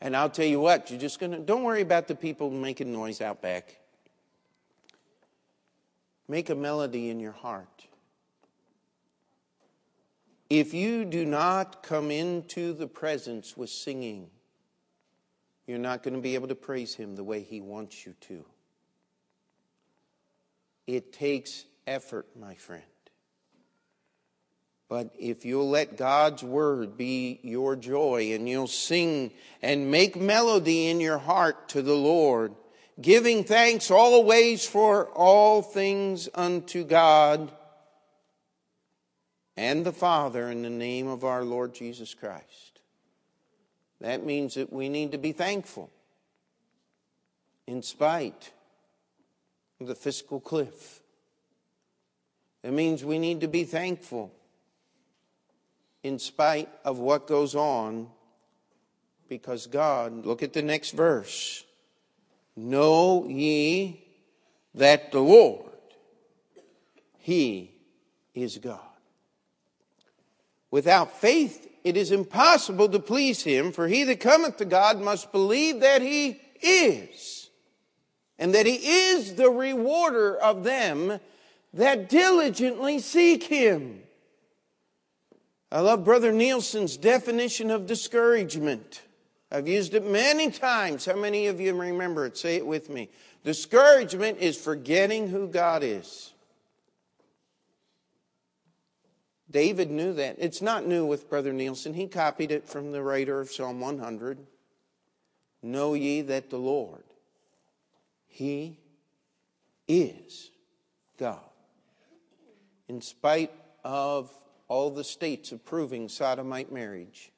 and 0.00 0.16
I'll 0.16 0.30
tell 0.30 0.46
you 0.46 0.60
what, 0.60 0.90
you're 0.90 1.00
just 1.00 1.18
going 1.18 1.32
to, 1.32 1.38
don't 1.38 1.64
worry 1.64 1.82
about 1.82 2.06
the 2.06 2.14
people 2.14 2.50
making 2.50 2.92
noise 2.92 3.20
out 3.20 3.42
back. 3.42 3.76
Make 6.28 6.50
a 6.50 6.54
melody 6.54 7.10
in 7.10 7.20
your 7.20 7.32
heart. 7.32 7.86
If 10.48 10.72
you 10.72 11.04
do 11.04 11.24
not 11.24 11.82
come 11.82 12.10
into 12.10 12.72
the 12.72 12.86
presence 12.86 13.56
with 13.56 13.70
singing, 13.70 14.28
you're 15.66 15.78
not 15.78 16.02
going 16.02 16.14
to 16.14 16.20
be 16.20 16.34
able 16.34 16.48
to 16.48 16.54
praise 16.54 16.94
Him 16.94 17.16
the 17.16 17.24
way 17.24 17.42
He 17.42 17.60
wants 17.60 18.06
you 18.06 18.14
to. 18.20 18.44
It 20.88 21.12
takes 21.12 21.66
effort, 21.86 22.26
my 22.34 22.54
friend. 22.54 22.82
But 24.88 25.14
if 25.18 25.44
you'll 25.44 25.68
let 25.68 25.98
God's 25.98 26.42
word 26.42 26.96
be 26.96 27.40
your 27.42 27.76
joy 27.76 28.32
and 28.32 28.48
you'll 28.48 28.66
sing 28.66 29.32
and 29.60 29.90
make 29.90 30.16
melody 30.16 30.88
in 30.88 30.98
your 30.98 31.18
heart 31.18 31.68
to 31.70 31.82
the 31.82 31.94
Lord, 31.94 32.54
giving 32.98 33.44
thanks 33.44 33.90
always 33.90 34.66
for 34.66 35.08
all 35.10 35.60
things 35.60 36.26
unto 36.34 36.84
God 36.84 37.52
and 39.58 39.84
the 39.84 39.92
Father 39.92 40.50
in 40.50 40.62
the 40.62 40.70
name 40.70 41.06
of 41.06 41.22
our 41.22 41.44
Lord 41.44 41.74
Jesus 41.74 42.14
Christ. 42.14 42.80
That 44.00 44.24
means 44.24 44.54
that 44.54 44.72
we 44.72 44.88
need 44.88 45.12
to 45.12 45.18
be 45.18 45.32
thankful 45.32 45.90
in 47.66 47.82
spite 47.82 48.52
the 49.80 49.94
fiscal 49.94 50.40
cliff. 50.40 51.00
It 52.62 52.72
means 52.72 53.04
we 53.04 53.18
need 53.18 53.40
to 53.42 53.48
be 53.48 53.64
thankful 53.64 54.32
in 56.02 56.18
spite 56.18 56.68
of 56.84 56.98
what 56.98 57.26
goes 57.26 57.54
on 57.54 58.08
because 59.28 59.66
God, 59.66 60.26
look 60.26 60.42
at 60.42 60.52
the 60.52 60.62
next 60.62 60.92
verse. 60.92 61.64
Know 62.56 63.26
ye 63.28 64.04
that 64.74 65.12
the 65.12 65.20
Lord, 65.20 65.70
He 67.18 67.72
is 68.34 68.58
God. 68.58 68.80
Without 70.70 71.20
faith, 71.20 71.68
it 71.84 71.96
is 71.96 72.10
impossible 72.10 72.88
to 72.88 72.98
please 72.98 73.42
Him, 73.42 73.72
for 73.72 73.86
he 73.86 74.04
that 74.04 74.20
cometh 74.20 74.56
to 74.58 74.64
God 74.64 75.00
must 75.00 75.30
believe 75.30 75.80
that 75.80 76.02
He 76.02 76.40
is, 76.60 77.47
and 78.38 78.54
that 78.54 78.66
He 78.66 78.74
is 78.74 79.34
the 79.34 79.50
rewarder 79.50 80.36
of 80.36 80.64
them 80.64 81.20
that 81.74 82.08
diligently 82.08 82.98
seek 82.98 83.44
Him. 83.44 84.02
I 85.70 85.80
love 85.80 86.04
Brother 86.04 86.32
Nielsen's 86.32 86.96
definition 86.96 87.70
of 87.70 87.86
discouragement. 87.86 89.02
I've 89.50 89.68
used 89.68 89.94
it 89.94 90.04
many 90.04 90.50
times. 90.50 91.04
How 91.04 91.16
many 91.16 91.46
of 91.46 91.60
you 91.60 91.74
remember 91.74 92.26
it? 92.26 92.36
Say 92.36 92.56
it 92.56 92.66
with 92.66 92.88
me. 92.90 93.08
Discouragement 93.44 94.38
is 94.38 94.56
forgetting 94.56 95.28
who 95.28 95.48
God 95.48 95.82
is. 95.82 96.32
David 99.50 99.90
knew 99.90 100.12
that. 100.14 100.36
It's 100.38 100.60
not 100.60 100.86
new 100.86 101.06
with 101.06 101.30
Brother 101.30 101.52
Nielsen. 101.52 101.94
He 101.94 102.06
copied 102.06 102.50
it 102.50 102.68
from 102.68 102.92
the 102.92 103.02
writer 103.02 103.40
of 103.40 103.50
Psalm 103.50 103.80
100. 103.80 104.38
Know 105.62 105.94
ye 105.94 106.20
that 106.22 106.50
the 106.50 106.58
Lord, 106.58 107.04
He 108.28 108.78
is 109.88 110.50
God. 111.18 111.40
In 112.88 113.00
spite 113.00 113.52
of 113.84 114.30
all 114.68 114.90
the 114.90 115.04
states 115.04 115.50
approving 115.52 116.08
sodomite 116.08 116.70
marriage, 116.70 117.32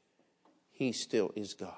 He 0.73 0.93
still 0.93 1.33
is 1.35 1.55
God. 1.55 1.73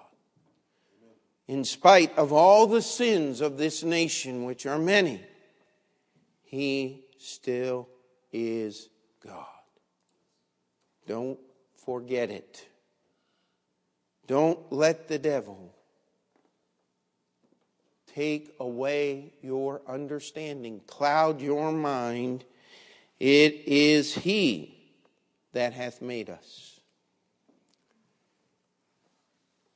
In 1.47 1.65
spite 1.65 2.17
of 2.17 2.33
all 2.33 2.67
the 2.67 2.83
sins 2.83 3.41
of 3.41 3.59
this 3.59 3.83
nation, 3.83 4.45
which 4.45 4.67
are 4.67 4.79
many, 4.79 5.21
He 6.43 7.05
still 7.19 7.89
is 8.33 8.89
God. 9.25 9.47
Don't 11.07 11.39
forget 11.85 12.31
it. 12.31 12.67
Don't 14.27 14.73
let 14.73 15.09
the 15.09 15.19
devil 15.19 15.75
take 18.15 18.55
away 18.61 19.33
your 19.43 19.83
understanding, 19.87 20.81
cloud 20.87 21.41
your 21.41 21.73
mind. 21.73 22.45
It 23.19 23.55
is 23.67 24.15
He 24.15 24.79
that 25.53 25.73
hath 25.73 26.03
made 26.03 26.31
us. 26.31 26.81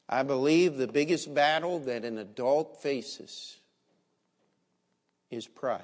I 0.09 0.23
believe 0.23 0.77
the 0.77 0.87
biggest 0.87 1.35
battle 1.35 1.81
that 1.81 2.05
an 2.05 2.19
adult 2.19 2.81
faces 2.83 3.57
is 5.31 5.47
pride. 5.47 5.83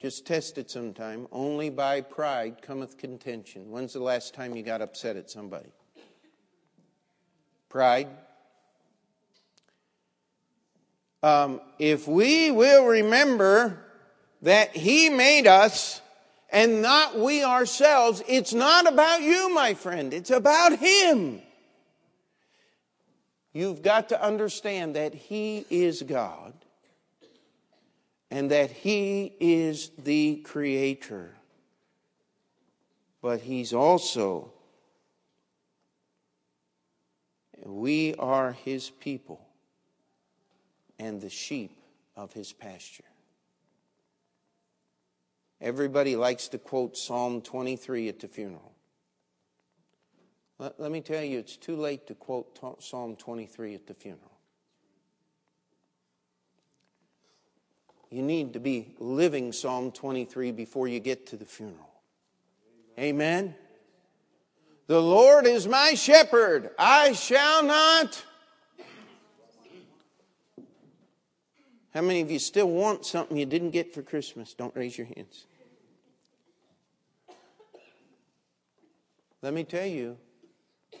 Just 0.00 0.26
test 0.26 0.56
it 0.56 0.70
sometime. 0.70 1.26
Only 1.30 1.68
by 1.68 2.00
pride 2.00 2.62
cometh 2.62 2.96
contention. 2.96 3.70
When's 3.70 3.92
the 3.92 4.00
last 4.00 4.32
time 4.32 4.56
you 4.56 4.62
got 4.62 4.80
upset 4.80 5.16
at 5.16 5.28
somebody? 5.28 5.72
Pride. 7.68 8.08
Um, 11.22 11.60
if 11.78 12.08
we 12.08 12.50
will 12.50 12.86
remember 12.86 13.78
that 14.42 14.74
He 14.74 15.10
made 15.10 15.46
us 15.46 16.00
and 16.50 16.82
not 16.82 17.18
we 17.18 17.44
ourselves, 17.44 18.22
it's 18.26 18.54
not 18.54 18.90
about 18.90 19.22
you, 19.22 19.54
my 19.54 19.74
friend. 19.74 20.14
It's 20.14 20.30
about 20.30 20.78
Him. 20.78 21.42
You've 23.52 23.82
got 23.82 24.08
to 24.10 24.22
understand 24.22 24.96
that 24.96 25.14
He 25.14 25.66
is 25.68 26.02
God 26.02 26.54
and 28.30 28.50
that 28.50 28.70
He 28.70 29.32
is 29.40 29.90
the 29.98 30.36
Creator. 30.36 31.34
But 33.20 33.42
He's 33.42 33.74
also, 33.74 34.52
we 37.62 38.14
are 38.14 38.52
His 38.52 38.88
people 38.88 39.49
and 41.00 41.20
the 41.20 41.30
sheep 41.30 41.72
of 42.14 42.32
His 42.32 42.52
pasture. 42.52 43.04
Everybody 45.60 46.14
likes 46.14 46.48
to 46.48 46.58
quote 46.58 46.96
Psalm 46.96 47.40
23 47.40 48.08
at 48.08 48.20
the 48.20 48.28
funeral. 48.28 48.72
Let, 50.58 50.78
let 50.78 50.92
me 50.92 51.00
tell 51.00 51.22
you, 51.22 51.38
it's 51.38 51.56
too 51.56 51.76
late 51.76 52.06
to 52.06 52.14
quote 52.14 52.58
Psalm 52.82 53.16
23 53.16 53.74
at 53.74 53.86
the 53.86 53.94
funeral. 53.94 54.30
You 58.10 58.22
need 58.22 58.52
to 58.52 58.60
be 58.60 58.94
living 58.98 59.52
Psalm 59.52 59.92
23 59.92 60.52
before 60.52 60.86
you 60.86 61.00
get 61.00 61.28
to 61.28 61.36
the 61.36 61.44
funeral. 61.44 61.88
Amen. 62.98 63.54
The 64.86 65.00
Lord 65.00 65.46
is 65.46 65.66
my 65.66 65.94
shepherd, 65.94 66.70
I 66.78 67.12
shall 67.12 67.62
not. 67.62 68.24
How 71.94 72.02
many 72.02 72.20
of 72.20 72.30
you 72.30 72.38
still 72.38 72.68
want 72.68 73.04
something 73.04 73.36
you 73.36 73.46
didn't 73.46 73.70
get 73.70 73.92
for 73.92 74.02
Christmas? 74.02 74.54
Don't 74.54 74.74
raise 74.76 74.96
your 74.96 75.08
hands. 75.08 75.46
Let 79.42 79.54
me 79.54 79.64
tell 79.64 79.86
you, 79.86 80.18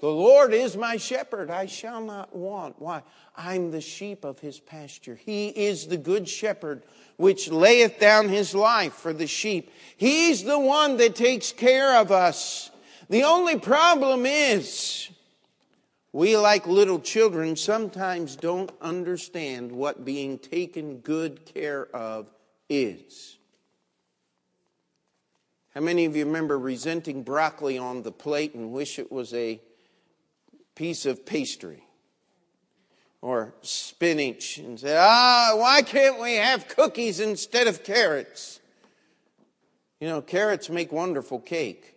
the 0.00 0.08
Lord 0.08 0.54
is 0.54 0.76
my 0.76 0.96
shepherd, 0.96 1.50
I 1.50 1.66
shall 1.66 2.00
not 2.00 2.34
want. 2.34 2.80
Why? 2.80 3.02
I'm 3.36 3.70
the 3.70 3.82
sheep 3.82 4.24
of 4.24 4.38
his 4.38 4.58
pasture. 4.58 5.14
He 5.14 5.48
is 5.48 5.86
the 5.86 5.98
good 5.98 6.26
shepherd 6.26 6.82
which 7.18 7.50
layeth 7.50 8.00
down 8.00 8.28
his 8.28 8.54
life 8.54 8.94
for 8.94 9.12
the 9.12 9.26
sheep. 9.26 9.70
He's 9.96 10.42
the 10.42 10.58
one 10.58 10.96
that 10.96 11.14
takes 11.14 11.52
care 11.52 11.96
of 12.00 12.10
us. 12.10 12.70
The 13.10 13.24
only 13.24 13.58
problem 13.58 14.24
is, 14.24 15.10
we, 16.12 16.36
like 16.36 16.66
little 16.66 17.00
children, 17.00 17.56
sometimes 17.56 18.36
don't 18.36 18.70
understand 18.80 19.70
what 19.70 20.04
being 20.04 20.38
taken 20.38 20.98
good 20.98 21.44
care 21.44 21.86
of 21.94 22.28
is. 22.68 23.38
How 25.74 25.80
many 25.80 26.04
of 26.04 26.16
you 26.16 26.24
remember 26.24 26.58
resenting 26.58 27.22
broccoli 27.22 27.78
on 27.78 28.02
the 28.02 28.12
plate 28.12 28.54
and 28.54 28.72
wish 28.72 28.98
it 28.98 29.12
was 29.12 29.32
a 29.34 29.60
piece 30.74 31.06
of 31.06 31.24
pastry? 31.24 31.84
or 33.22 33.54
spinach 33.62 34.58
and 34.58 34.80
say, 34.80 34.96
ah, 34.98 35.52
why 35.54 35.82
can't 35.82 36.20
we 36.20 36.36
have 36.36 36.68
cookies 36.68 37.20
instead 37.20 37.66
of 37.66 37.84
carrots? 37.84 38.60
You 40.00 40.08
know, 40.08 40.22
carrots 40.22 40.70
make 40.70 40.90
wonderful 40.90 41.38
cake, 41.38 41.96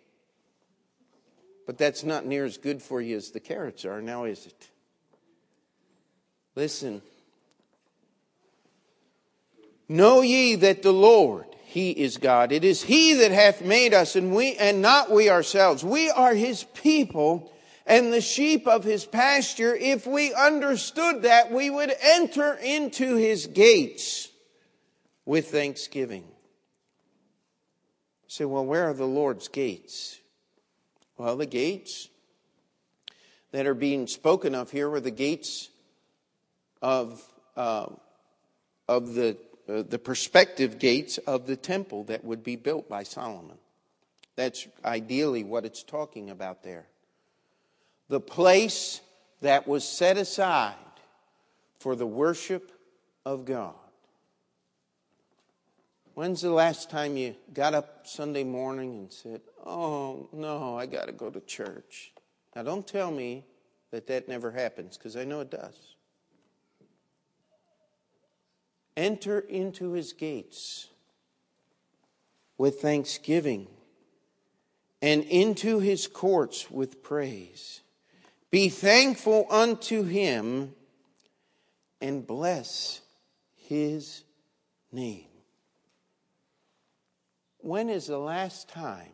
but 1.65 1.77
that's 1.77 2.03
not 2.03 2.25
near 2.25 2.45
as 2.45 2.57
good 2.57 2.81
for 2.81 3.01
you 3.01 3.17
as 3.17 3.31
the 3.31 3.39
carrots 3.39 3.85
are, 3.85 4.01
now 4.01 4.25
is 4.25 4.45
it? 4.45 4.69
Listen. 6.55 7.01
Know 9.89 10.21
ye 10.21 10.55
that 10.55 10.83
the 10.83 10.93
Lord, 10.93 11.45
He 11.63 11.91
is 11.91 12.17
God. 12.17 12.51
It 12.51 12.63
is 12.63 12.83
He 12.83 13.13
that 13.15 13.31
hath 13.31 13.61
made 13.61 13.93
us, 13.93 14.15
and 14.15 14.35
we, 14.35 14.55
and 14.55 14.81
not 14.81 15.11
we 15.11 15.29
ourselves. 15.29 15.83
We 15.83 16.09
are 16.09 16.33
His 16.33 16.63
people 16.63 17.53
and 17.85 18.13
the 18.13 18.21
sheep 18.21 18.67
of 18.67 18.83
his 18.83 19.05
pasture, 19.05 19.75
if 19.75 20.07
we 20.07 20.33
understood 20.33 21.23
that, 21.23 21.51
we 21.51 21.69
would 21.69 21.93
enter 22.01 22.53
into 22.53 23.15
his 23.15 23.47
gates 23.47 24.29
with 25.25 25.51
thanksgiving. 25.51 26.23
say, 28.27 28.45
well, 28.45 28.65
where 28.65 28.89
are 28.89 28.93
the 28.93 29.05
Lord's 29.05 29.47
gates? 29.47 30.19
Well, 31.17 31.37
the 31.37 31.45
gates 31.45 32.09
that 33.51 33.67
are 33.67 33.75
being 33.75 34.07
spoken 34.07 34.55
of 34.55 34.71
here 34.71 34.89
were 34.89 34.99
the 34.99 35.11
gates 35.11 35.69
of, 36.81 37.23
uh, 37.55 37.87
of 38.87 39.13
the, 39.13 39.37
uh, 39.69 39.83
the 39.83 39.99
perspective 39.99 40.79
gates 40.79 41.19
of 41.19 41.45
the 41.45 41.55
temple 41.55 42.05
that 42.05 42.23
would 42.23 42.43
be 42.43 42.55
built 42.55 42.89
by 42.89 43.03
Solomon. 43.03 43.57
That's 44.35 44.67
ideally 44.83 45.43
what 45.43 45.65
it's 45.65 45.83
talking 45.83 46.29
about 46.29 46.63
there 46.63 46.87
the 48.09 48.19
place 48.19 49.01
that 49.41 49.67
was 49.67 49.83
set 49.83 50.17
aside 50.17 50.75
for 51.79 51.95
the 51.95 52.05
worship 52.05 52.71
of 53.25 53.45
God. 53.45 53.73
When's 56.15 56.41
the 56.41 56.51
last 56.51 56.91
time 56.91 57.17
you 57.17 57.35
got 57.53 57.73
up 57.73 58.05
Sunday 58.05 58.43
morning 58.43 58.93
and 58.93 59.11
said, 59.11 59.41
Oh, 59.65 60.29
no, 60.31 60.77
I 60.77 60.85
got 60.85 61.07
to 61.07 61.11
go 61.11 61.31
to 61.31 61.39
church? 61.41 62.13
Now, 62.55 62.61
don't 62.61 62.85
tell 62.85 63.09
me 63.09 63.45
that 63.91 64.05
that 64.07 64.27
never 64.27 64.51
happens 64.51 64.95
because 64.97 65.15
I 65.15 65.23
know 65.23 65.39
it 65.39 65.49
does. 65.49 65.95
Enter 68.95 69.39
into 69.39 69.93
his 69.93 70.13
gates 70.13 70.87
with 72.59 72.79
thanksgiving 72.79 73.67
and 75.01 75.23
into 75.23 75.79
his 75.79 76.05
courts 76.05 76.69
with 76.69 77.01
praise. 77.01 77.81
Be 78.51 78.69
thankful 78.69 79.47
unto 79.49 80.03
him 80.03 80.75
and 81.99 82.27
bless 82.27 83.01
his 83.55 84.23
name. 84.91 85.32
When 87.63 87.89
is 87.89 88.07
the 88.07 88.17
last 88.17 88.67
time 88.67 89.13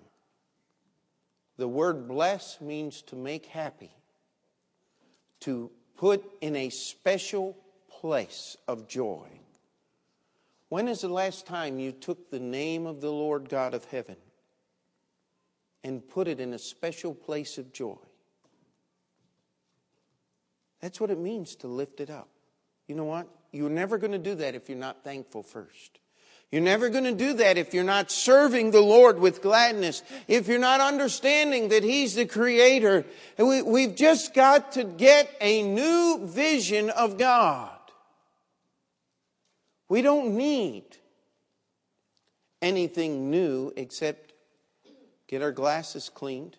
the 1.57 1.67
word 1.67 2.07
bless 2.07 2.59
means 2.59 3.03
to 3.03 3.15
make 3.15 3.45
happy, 3.45 3.91
to 5.41 5.69
put 5.97 6.23
in 6.41 6.55
a 6.55 6.69
special 6.69 7.55
place 7.89 8.57
of 8.67 8.87
joy. 8.87 9.27
When 10.69 10.87
is 10.87 11.01
the 11.01 11.09
last 11.09 11.45
time 11.45 11.77
you 11.77 11.91
took 11.91 12.31
the 12.31 12.39
name 12.39 12.87
of 12.87 13.01
the 13.01 13.11
Lord 13.11 13.49
God 13.49 13.75
of 13.75 13.85
heaven 13.85 14.15
and 15.83 16.07
put 16.07 16.27
it 16.27 16.39
in 16.39 16.53
a 16.53 16.59
special 16.59 17.13
place 17.13 17.59
of 17.59 17.71
joy? 17.71 17.97
That's 20.81 20.99
what 20.99 21.11
it 21.11 21.19
means 21.19 21.55
to 21.57 21.67
lift 21.67 21.99
it 21.99 22.09
up. 22.09 22.29
You 22.87 22.95
know 22.95 23.03
what? 23.03 23.27
You're 23.51 23.69
never 23.69 23.99
going 23.99 24.13
to 24.13 24.17
do 24.17 24.33
that 24.35 24.55
if 24.55 24.69
you're 24.69 24.77
not 24.77 25.03
thankful 25.03 25.43
first. 25.43 25.99
You're 26.51 26.61
never 26.63 26.89
going 26.89 27.03
to 27.03 27.13
do 27.13 27.33
that 27.33 27.59
if 27.59 27.75
you're 27.75 27.83
not 27.83 28.09
serving 28.09 28.71
the 28.71 28.81
Lord 28.81 29.19
with 29.19 29.41
gladness, 29.41 30.01
if 30.27 30.47
you're 30.47 30.57
not 30.57 30.81
understanding 30.81 31.69
that 31.69 31.83
He's 31.83 32.15
the 32.15 32.25
Creator. 32.25 33.05
We, 33.37 33.61
we've 33.61 33.95
just 33.95 34.33
got 34.33 34.71
to 34.71 34.83
get 34.83 35.31
a 35.39 35.61
new 35.61 36.21
vision 36.23 36.89
of 36.89 37.19
God. 37.19 37.69
We 39.89 40.01
don't 40.01 40.35
need 40.37 40.85
anything 42.61 43.29
new 43.29 43.71
except 43.75 44.33
get 45.27 45.43
our 45.43 45.51
glasses 45.51 46.09
cleaned 46.09 46.57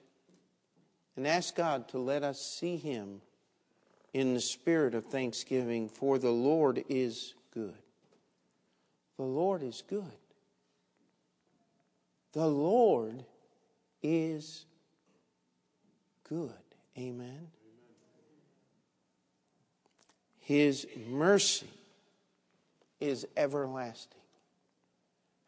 and 1.16 1.26
ask 1.26 1.56
God 1.56 1.88
to 1.88 1.98
let 1.98 2.22
us 2.22 2.40
see 2.40 2.76
Him 2.76 3.22
in 4.14 4.34
the 4.34 4.40
spirit 4.40 4.94
of 4.94 5.06
thanksgiving, 5.06 5.88
for 5.88 6.18
the 6.18 6.30
Lord 6.30 6.84
is 6.88 7.34
good. 7.52 7.74
The 9.20 9.26
Lord 9.26 9.62
is 9.62 9.82
good. 9.86 10.16
The 12.32 12.46
Lord 12.46 13.22
is 14.02 14.64
good. 16.26 16.54
Amen. 16.96 17.48
His 20.38 20.86
mercy 21.06 21.68
is 22.98 23.26
everlasting. 23.36 24.22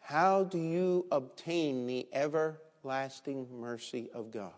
How 0.01 0.45
do 0.45 0.59
you 0.59 1.07
obtain 1.11 1.87
the 1.87 2.07
everlasting 2.13 3.47
mercy 3.59 4.11
of 4.13 4.31
God? 4.31 4.53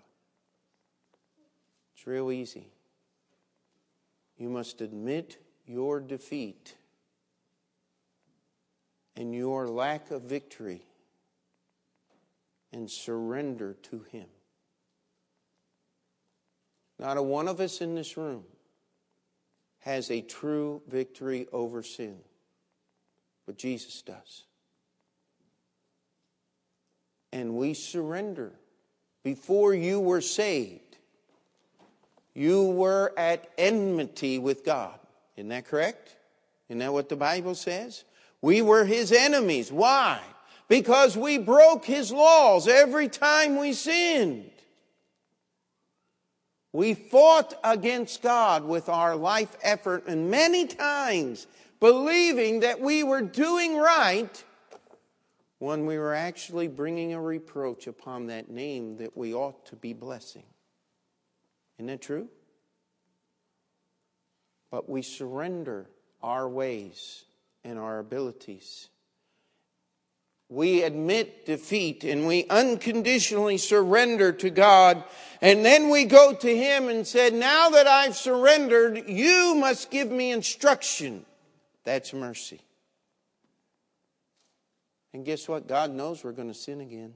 It's 1.95 2.05
real 2.05 2.33
easy. 2.33 2.67
You 4.39 4.49
must 4.49 4.81
admit 4.81 5.37
your 5.69 6.01
defeat 6.01 6.75
and 9.17 9.35
your 9.35 9.69
lack 9.69 10.11
of 10.11 10.23
victory 10.23 10.83
and 12.73 12.91
surrender 12.91 13.75
to 13.85 14.05
Him. 14.11 14.27
Not 16.99 17.17
a 17.17 17.23
one 17.23 17.49
of 17.49 17.61
us 17.61 17.81
in 17.81 17.95
this 17.95 18.17
room 18.17 18.45
has 19.81 20.11
a 20.11 20.21
true 20.21 20.81
victory 20.89 21.47
over 21.53 21.83
sin, 21.83 22.17
but 23.47 23.59
Jesus 23.59 24.03
does. 24.03 24.45
And 27.33 27.57
we 27.57 27.75
surrender. 27.75 28.53
Before 29.23 29.75
you 29.75 30.01
were 30.01 30.21
saved, 30.21 30.99
you 32.35 32.65
were 32.71 33.13
at 33.17 33.51
enmity 33.59 34.39
with 34.39 34.65
God. 34.65 34.99
Isn't 35.37 35.49
that 35.49 35.67
correct? 35.67 36.17
Isn't 36.69 36.79
that 36.79 36.93
what 36.93 37.09
the 37.09 37.17
Bible 37.17 37.55
says? 37.55 38.05
We 38.45 38.61
were 38.61 38.85
his 38.85 39.11
enemies. 39.11 39.73
Why? 39.73 40.21
Because 40.69 41.17
we 41.17 41.39
broke 41.39 41.87
his 41.87 42.13
laws 42.13 42.69
every 42.69 43.09
time 43.09 43.57
we 43.57 43.73
sinned. 43.73 44.51
We 46.71 46.93
fought 46.93 47.55
against 47.65 48.21
God 48.21 48.65
with 48.65 48.91
our 48.91 49.17
life 49.17 49.57
effort 49.63 50.07
and 50.09 50.31
many 50.31 50.67
times 50.67 51.47
believing 51.81 52.61
that 52.61 52.79
we 52.79 53.03
were 53.03 53.23
doing 53.23 53.79
right 53.79 54.45
when 55.59 55.87
we 55.87 55.97
were 55.97 56.13
actually 56.13 56.69
bringing 56.69 57.15
a 57.15 57.23
reproach 57.23 57.87
upon 57.87 58.27
that 58.27 58.51
name 58.51 58.99
that 58.99 59.17
we 59.17 59.33
ought 59.33 59.65
to 59.69 59.77
be 59.77 59.95
blessing. 59.95 60.45
Isn't 61.79 61.87
that 61.87 62.03
true? 62.03 62.29
But 64.71 64.87
we 64.87 65.01
surrender 65.01 65.87
our 66.23 66.47
ways 66.47 67.25
and 67.65 67.79
our 67.79 67.99
abilities. 67.99 68.89
We 70.49 70.83
admit 70.83 71.47
defeat 71.47 72.05
and 72.05 72.27
we 72.27 72.47
unconditionally 72.49 73.59
surrender 73.59 74.33
to 74.33 74.51
God. 74.51 75.03
And 75.41 75.65
then 75.65 75.89
we 75.89 76.05
go 76.05 76.35
to 76.35 76.57
Him 76.57 76.89
and 76.89 77.07
said, 77.07 77.33
now 77.33 77.71
that 77.71 77.87
I've 77.87 78.15
surrendered, 78.15 79.09
you 79.09 79.55
must 79.55 79.91
give 79.91 80.11
me 80.11 80.31
instruction. 80.31 81.25
That's 81.85 82.13
mercy. 82.13 82.61
And 85.13 85.25
guess 85.25 85.49
what? 85.49 85.67
God 85.67 85.93
knows 85.93 86.23
we're 86.23 86.33
going 86.33 86.49
to 86.49 86.55
sin 86.55 86.81
again. 86.81 87.15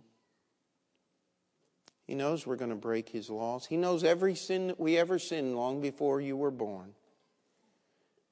He 2.07 2.15
knows 2.15 2.47
we're 2.47 2.57
going 2.57 2.71
to 2.71 2.77
break 2.77 3.11
His 3.11 3.29
laws. 3.29 3.67
He 3.67 3.77
knows 3.77 4.03
every 4.03 4.35
sin 4.35 4.69
that 4.69 4.81
we 4.81 4.97
ever 4.97 5.19
sinned 5.19 5.55
long 5.55 5.83
before 5.83 6.21
you 6.21 6.37
were 6.37 6.51
born. 6.51 6.95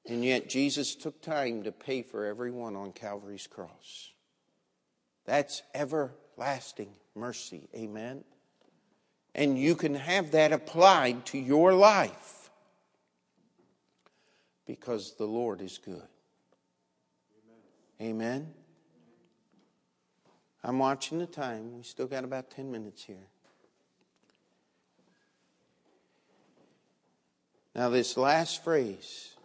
And 0.07 0.23
yet 0.23 0.47
Jesus 0.47 0.95
took 0.95 1.21
time 1.21 1.63
to 1.63 1.71
pay 1.71 2.01
for 2.01 2.25
everyone 2.25 2.75
on 2.77 2.93
Calvary's 2.93 3.45
cross. 3.45 4.11
That's 5.25 5.61
everlasting 5.75 6.91
mercy. 7.13 7.67
Amen. 7.75 8.23
And 9.35 9.59
you 9.59 9.75
can 9.75 9.93
have 9.93 10.31
that 10.31 10.53
applied 10.53 11.25
to 11.27 11.37
your 11.37 11.73
life 11.73 12.49
because 14.65 15.15
the 15.15 15.25
Lord 15.25 15.61
is 15.61 15.77
good. 15.77 16.07
Amen. 17.99 18.09
Amen. 18.09 18.53
I'm 20.63 20.79
watching 20.79 21.19
the 21.19 21.27
time. 21.27 21.75
We 21.75 21.83
still 21.83 22.07
got 22.07 22.23
about 22.23 22.49
10 22.49 22.71
minutes 22.71 23.03
here. 23.03 23.27
Now, 27.75 27.89
this 27.89 28.17
last 28.17 28.63
phrase 28.63 29.36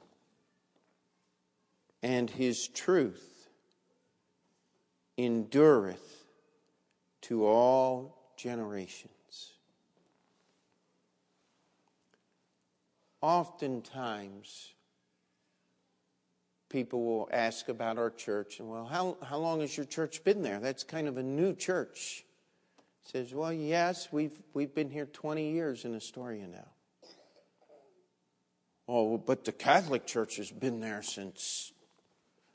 and 2.02 2.28
his 2.28 2.68
truth 2.68 3.48
endureth 5.16 6.24
to 7.22 7.46
all 7.46 8.32
generations. 8.36 9.10
Oftentimes, 13.20 14.72
people 16.68 17.04
will 17.04 17.28
ask 17.30 17.68
about 17.68 17.98
our 17.98 18.10
church, 18.10 18.58
and 18.58 18.68
well, 18.68 18.84
how, 18.84 19.16
how 19.22 19.38
long 19.38 19.60
has 19.60 19.76
your 19.76 19.86
church 19.86 20.24
been 20.24 20.42
there? 20.42 20.58
That's 20.58 20.82
kind 20.82 21.06
of 21.06 21.18
a 21.18 21.22
new 21.22 21.54
church. 21.54 22.24
Says, 23.04 23.32
well, 23.32 23.52
yes, 23.52 24.08
we've, 24.10 24.36
we've 24.54 24.74
been 24.74 24.90
here 24.90 25.06
20 25.06 25.52
years 25.52 25.84
in 25.84 25.94
Astoria 25.94 26.48
now. 26.48 26.68
Oh, 28.88 29.16
but 29.18 29.44
the 29.44 29.52
Catholic 29.52 30.06
Church 30.06 30.36
has 30.36 30.50
been 30.50 30.80
there 30.80 31.02
since 31.02 31.72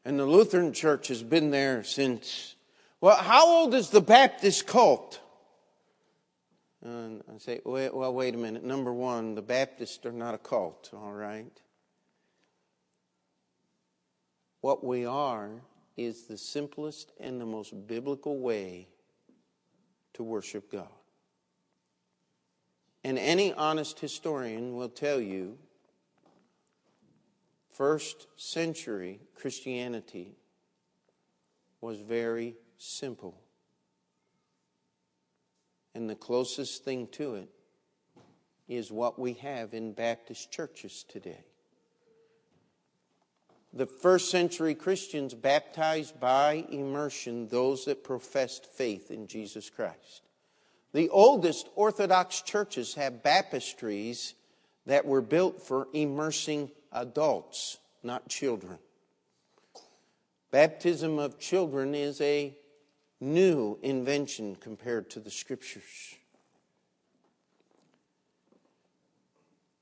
and 0.07 0.17
the 0.17 0.25
Lutheran 0.25 0.71
Church 0.71 1.09
has 1.09 1.21
been 1.21 1.51
there 1.51 1.83
since. 1.83 2.55
Well, 3.01 3.17
how 3.17 3.45
old 3.45 3.73
is 3.73 3.89
the 3.89 3.99
Baptist 3.99 4.65
cult? 4.65 5.19
And 6.81 7.21
I 7.29 7.37
say, 7.39 7.59
well, 7.65 8.13
wait 8.13 8.33
a 8.33 8.37
minute. 8.37 8.63
Number 8.63 8.93
one, 8.93 9.35
the 9.35 9.41
Baptists 9.41 10.05
are 10.05 10.13
not 10.13 10.33
a 10.33 10.37
cult, 10.37 10.91
all 10.93 11.11
right? 11.11 11.51
What 14.61 14.81
we 14.81 15.05
are 15.05 15.49
is 15.97 16.23
the 16.23 16.37
simplest 16.37 17.11
and 17.19 17.41
the 17.41 17.45
most 17.45 17.73
biblical 17.85 18.39
way 18.39 18.87
to 20.13 20.23
worship 20.23 20.71
God. 20.71 20.87
And 23.03 23.19
any 23.19 23.51
honest 23.51 23.99
historian 23.99 24.73
will 24.73 24.87
tell 24.87 25.19
you 25.19 25.57
first 27.77 28.25
century 28.37 29.19
Christianity 29.35 30.35
was 31.79 31.99
very 31.99 32.55
simple. 32.77 33.39
And 35.93 36.09
the 36.09 36.15
closest 36.15 36.83
thing 36.83 37.07
to 37.13 37.35
it 37.35 37.49
is 38.67 38.91
what 38.91 39.19
we 39.19 39.33
have 39.33 39.73
in 39.73 39.93
Baptist 39.93 40.51
churches 40.51 41.05
today. 41.07 41.45
The 43.73 43.85
first 43.85 44.31
century 44.31 44.73
Christians 44.73 45.35
baptized 45.35 46.19
by 46.19 46.65
immersion 46.71 47.47
those 47.47 47.85
that 47.85 48.03
professed 48.03 48.65
faith 48.65 49.11
in 49.11 49.27
Jesus 49.27 49.69
Christ. 49.69 50.23
The 50.93 51.09
oldest 51.09 51.69
Orthodox 51.75 52.41
churches 52.41 52.95
have 52.95 53.21
baptistries 53.21 54.33
that 54.87 55.05
were 55.05 55.21
built 55.21 55.61
for 55.61 55.87
immersing 55.93 56.71
adults, 57.01 57.77
not 58.03 58.27
children. 58.27 58.77
Baptism 60.51 61.19
of 61.19 61.39
children 61.39 61.93
is 61.93 62.21
a 62.21 62.55
new 63.19 63.77
invention 63.81 64.55
compared 64.55 65.09
to 65.11 65.19
the 65.19 65.31
scriptures. 65.31 66.15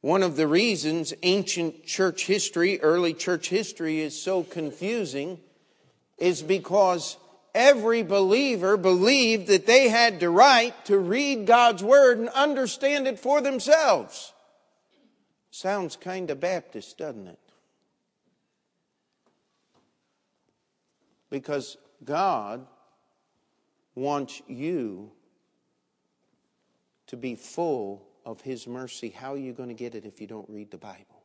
One 0.02 0.22
of 0.22 0.36
the 0.36 0.48
reasons 0.48 1.14
ancient 1.24 1.86
church 1.86 2.28
history, 2.28 2.80
early 2.82 3.14
church 3.14 3.50
history, 3.50 4.02
is 4.02 4.22
so 4.22 4.44
confusing 4.44 5.40
is 6.18 6.44
because 6.44 7.18
every 7.56 8.04
believer 8.04 8.78
believed 8.78 9.48
that 9.48 9.66
they 9.66 9.90
had 9.90 10.20
the 10.20 10.30
right 10.30 10.74
to 10.86 11.00
read 11.00 11.48
God's 11.48 11.84
Word 11.84 12.20
and 12.20 12.30
understand 12.30 13.08
it 13.08 13.20
for 13.20 13.42
themselves. 13.42 14.32
Sounds 15.56 15.96
kind 15.96 16.30
of 16.32 16.42
Baptist, 16.42 16.98
doesn't 16.98 17.28
it? 17.28 17.40
Because 21.30 21.78
God 22.04 22.68
wants 23.96 24.42
you 24.50 25.12
to 27.08 27.16
be 27.16 27.36
full 27.36 28.06
of 28.26 28.42
His 28.42 28.68
mercy. 28.68 29.08
How 29.08 29.34
are 29.34 29.38
you 29.38 29.54
going 29.54 29.70
to 29.70 29.76
get 29.76 29.96
it 29.96 30.04
if 30.04 30.20
you 30.20 30.28
don't 30.28 30.50
read 30.50 30.72
the 30.72 30.78
Bible? 30.78 31.24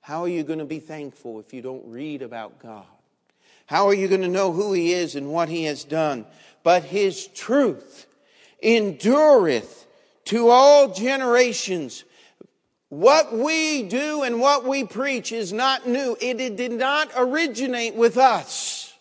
How 0.00 0.22
are 0.22 0.28
you 0.28 0.42
going 0.42 0.58
to 0.58 0.64
be 0.64 0.80
thankful 0.80 1.38
if 1.38 1.54
you 1.54 1.62
don't 1.62 1.86
read 1.86 2.22
about 2.22 2.58
God? 2.58 2.86
How 3.66 3.86
are 3.86 3.94
you 3.94 4.08
going 4.08 4.22
to 4.22 4.28
know 4.28 4.50
who 4.50 4.72
He 4.72 4.92
is 4.94 5.14
and 5.14 5.32
what 5.32 5.48
He 5.48 5.62
has 5.66 5.84
done? 5.84 6.26
But 6.64 6.82
His 6.82 7.28
truth 7.28 8.04
endureth 8.60 9.86
to 10.24 10.48
all 10.48 10.92
generations. 10.92 12.02
What 12.92 13.32
we 13.32 13.84
do 13.84 14.22
and 14.22 14.38
what 14.38 14.66
we 14.66 14.84
preach 14.84 15.32
is 15.32 15.50
not 15.50 15.88
new. 15.88 16.14
It 16.20 16.58
did 16.58 16.72
not 16.72 17.10
originate 17.16 17.94
with 17.94 18.18
us. 18.18 18.92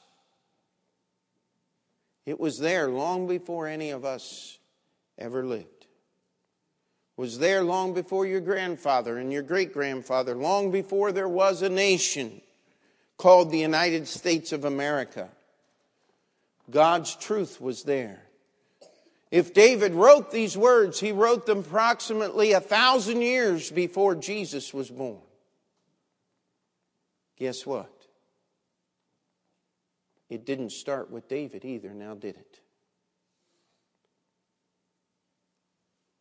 It 2.25 2.39
was 2.39 2.57
there 2.57 2.87
long 2.87 3.27
before 3.27 3.67
any 3.67 3.89
of 3.89 4.05
us 4.05 4.59
ever 5.17 5.45
lived. 5.45 5.65
It 5.67 7.17
was 7.17 7.39
there 7.39 7.65
long 7.65 7.93
before 7.93 8.25
your 8.25 8.39
grandfather 8.39 9.17
and 9.17 9.29
your 9.29 9.43
great 9.43 9.73
grandfather, 9.73 10.35
long 10.35 10.71
before 10.71 11.11
there 11.11 11.27
was 11.27 11.61
a 11.61 11.67
nation 11.67 12.39
called 13.17 13.51
the 13.51 13.59
United 13.59 14.07
States 14.07 14.53
of 14.53 14.63
America. 14.63 15.27
God's 16.69 17.13
truth 17.13 17.59
was 17.59 17.83
there. 17.83 18.23
If 19.31 19.53
David 19.53 19.93
wrote 19.93 20.29
these 20.29 20.57
words, 20.57 20.99
he 20.99 21.13
wrote 21.13 21.45
them 21.45 21.59
approximately 21.59 22.51
a 22.51 22.59
thousand 22.59 23.21
years 23.21 23.71
before 23.71 24.13
Jesus 24.13 24.73
was 24.73 24.91
born. 24.91 25.21
Guess 27.37 27.65
what? 27.65 27.89
It 30.29 30.45
didn't 30.45 30.73
start 30.73 31.09
with 31.09 31.29
David 31.29 31.63
either, 31.63 31.93
now 31.93 32.13
did 32.13 32.35
it? 32.35 32.59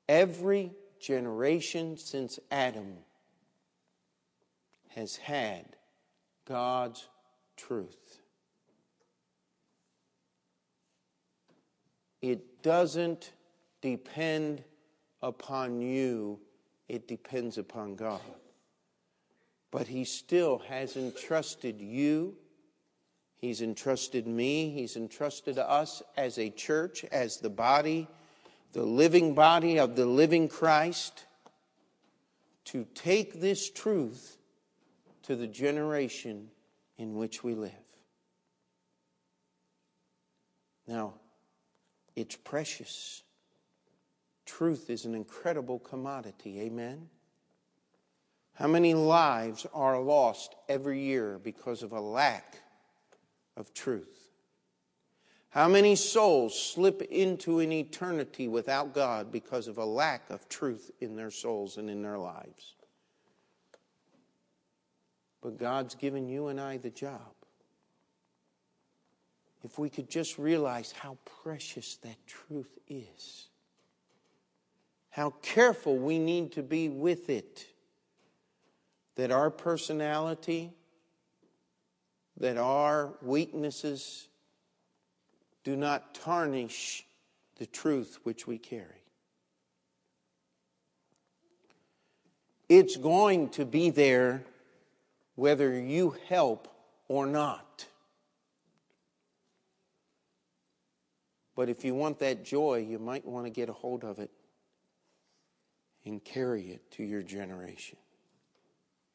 Every 0.08 0.72
generation 1.00 1.96
since 1.96 2.38
Adam 2.50 2.96
has 4.88 5.16
had 5.16 5.64
God's 6.46 7.08
truth. 7.56 8.19
It 12.22 12.62
doesn't 12.62 13.32
depend 13.80 14.62
upon 15.22 15.80
you, 15.80 16.40
it 16.88 17.08
depends 17.08 17.58
upon 17.58 17.94
God. 17.94 18.20
But 19.70 19.86
He 19.86 20.04
still 20.04 20.58
has 20.68 20.96
entrusted 20.96 21.80
you, 21.80 22.36
He's 23.36 23.62
entrusted 23.62 24.26
me, 24.26 24.70
He's 24.70 24.96
entrusted 24.96 25.58
us 25.58 26.02
as 26.16 26.38
a 26.38 26.50
church, 26.50 27.04
as 27.04 27.38
the 27.38 27.50
body, 27.50 28.06
the 28.72 28.82
living 28.82 29.34
body 29.34 29.78
of 29.78 29.96
the 29.96 30.06
living 30.06 30.48
Christ, 30.48 31.24
to 32.66 32.86
take 32.94 33.40
this 33.40 33.70
truth 33.70 34.36
to 35.22 35.36
the 35.36 35.46
generation 35.46 36.48
in 36.98 37.16
which 37.16 37.42
we 37.42 37.54
live. 37.54 37.72
Now, 40.86 41.14
it's 42.16 42.36
precious. 42.36 43.22
Truth 44.46 44.90
is 44.90 45.04
an 45.04 45.14
incredible 45.14 45.78
commodity. 45.78 46.60
Amen? 46.60 47.08
How 48.54 48.66
many 48.66 48.94
lives 48.94 49.66
are 49.72 50.00
lost 50.00 50.54
every 50.68 51.00
year 51.00 51.38
because 51.42 51.82
of 51.82 51.92
a 51.92 52.00
lack 52.00 52.60
of 53.56 53.72
truth? 53.72 54.30
How 55.50 55.66
many 55.66 55.96
souls 55.96 56.56
slip 56.56 57.02
into 57.02 57.58
an 57.58 57.72
eternity 57.72 58.48
without 58.48 58.94
God 58.94 59.32
because 59.32 59.66
of 59.66 59.78
a 59.78 59.84
lack 59.84 60.30
of 60.30 60.48
truth 60.48 60.90
in 61.00 61.16
their 61.16 61.30
souls 61.30 61.76
and 61.76 61.90
in 61.90 62.02
their 62.02 62.18
lives? 62.18 62.74
But 65.42 65.58
God's 65.58 65.94
given 65.94 66.28
you 66.28 66.48
and 66.48 66.60
I 66.60 66.76
the 66.76 66.90
job 66.90 67.34
if 69.62 69.78
we 69.78 69.90
could 69.90 70.08
just 70.08 70.38
realize 70.38 70.92
how 70.92 71.18
precious 71.42 71.96
that 71.96 72.16
truth 72.26 72.78
is, 72.88 73.48
how 75.10 75.30
careful 75.42 75.96
we 75.96 76.18
need 76.18 76.52
to 76.52 76.62
be 76.62 76.88
with 76.88 77.28
it, 77.28 77.66
that 79.16 79.30
our 79.30 79.50
personality, 79.50 80.70
that 82.38 82.56
our 82.56 83.12
weaknesses 83.20 84.28
do 85.62 85.76
not 85.76 86.14
tarnish 86.14 87.04
the 87.56 87.66
truth 87.66 88.18
which 88.22 88.46
we 88.46 88.56
carry. 88.56 89.04
It's 92.68 92.96
going 92.96 93.50
to 93.50 93.66
be 93.66 93.90
there 93.90 94.42
whether 95.34 95.78
you 95.78 96.16
help 96.28 96.68
or 97.08 97.26
not. 97.26 97.86
But 101.60 101.68
if 101.68 101.84
you 101.84 101.94
want 101.94 102.20
that 102.20 102.42
joy, 102.42 102.86
you 102.88 102.98
might 102.98 103.26
want 103.26 103.44
to 103.44 103.50
get 103.50 103.68
a 103.68 103.74
hold 103.74 104.02
of 104.02 104.18
it 104.18 104.30
and 106.06 106.24
carry 106.24 106.70
it 106.70 106.90
to 106.92 107.02
your 107.02 107.22
generation. 107.22 107.98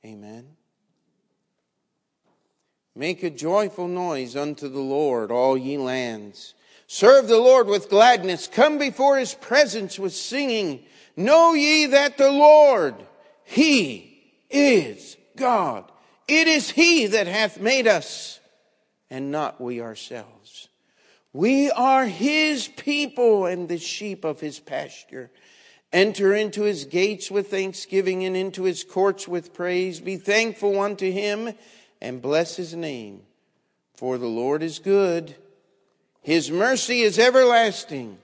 Amen. 0.06 0.46
Make 2.96 3.24
a 3.24 3.32
joyful 3.32 3.88
noise 3.88 4.36
unto 4.36 4.70
the 4.70 4.80
Lord, 4.80 5.32
all 5.32 5.58
ye 5.58 5.80
lands. 5.80 6.54
Serve 6.86 7.28
the 7.28 7.40
Lord 7.40 7.66
with 7.66 7.90
gladness. 7.90 8.48
Come 8.48 8.78
before 8.78 9.18
his 9.18 9.34
presence 9.34 9.98
with 9.98 10.14
singing. 10.14 10.86
Know 11.18 11.56
ye 11.56 11.88
that 11.88 12.20
the 12.20 12.30
Lord, 12.30 12.94
he 13.44 14.24
is 14.52 15.18
God. 15.36 15.92
It 16.28 16.48
is 16.48 16.70
he 16.70 17.08
that 17.08 17.26
hath 17.26 17.60
made 17.60 17.88
us, 17.88 18.40
and 19.10 19.32
not 19.32 19.60
we 19.60 19.82
ourselves. 19.82 20.70
We 21.36 21.70
are 21.70 22.06
his 22.06 22.70
people 22.70 23.46
and 23.46 23.68
the 23.68 23.78
sheep 23.78 24.24
of 24.24 24.40
his 24.40 24.58
pasture. 24.58 25.30
Enter 25.92 26.34
into 26.34 26.62
his 26.62 26.86
gates 26.86 27.30
with 27.30 27.52
thanksgiving 27.52 28.24
and 28.24 28.38
into 28.38 28.64
his 28.64 28.86
courts 28.86 29.28
with 29.28 29.54
praise. 29.54 30.00
Be 30.00 30.16
thankful 30.16 30.80
unto 30.80 31.12
him 31.12 31.54
and 32.00 32.22
bless 32.22 32.56
his 32.56 32.74
name. 32.74 33.24
For 33.96 34.18
the 34.18 34.28
Lord 34.30 34.64
is 34.64 34.80
good. 34.80 35.36
His 36.22 36.50
mercy 36.50 37.02
is 37.02 37.20
everlasting 37.20 38.18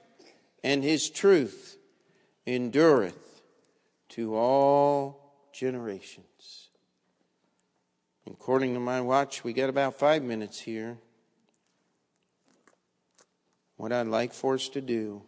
and 0.63 0.81
his 0.81 1.09
truth 1.09 1.77
endureth 2.47 3.41
to 4.11 4.37
all 4.37 5.33
generations. 5.51 6.69
According 8.25 8.73
to 8.75 8.79
my 8.79 9.01
watch, 9.01 9.43
we 9.43 9.51
got 9.51 9.69
about 9.69 9.99
five 9.99 10.23
minutes 10.23 10.61
here 10.61 10.97
what 13.81 13.91
I'd 13.91 14.05
like 14.05 14.31
for 14.31 14.53
us 14.53 14.69
to 14.69 14.79
do. 14.79 15.23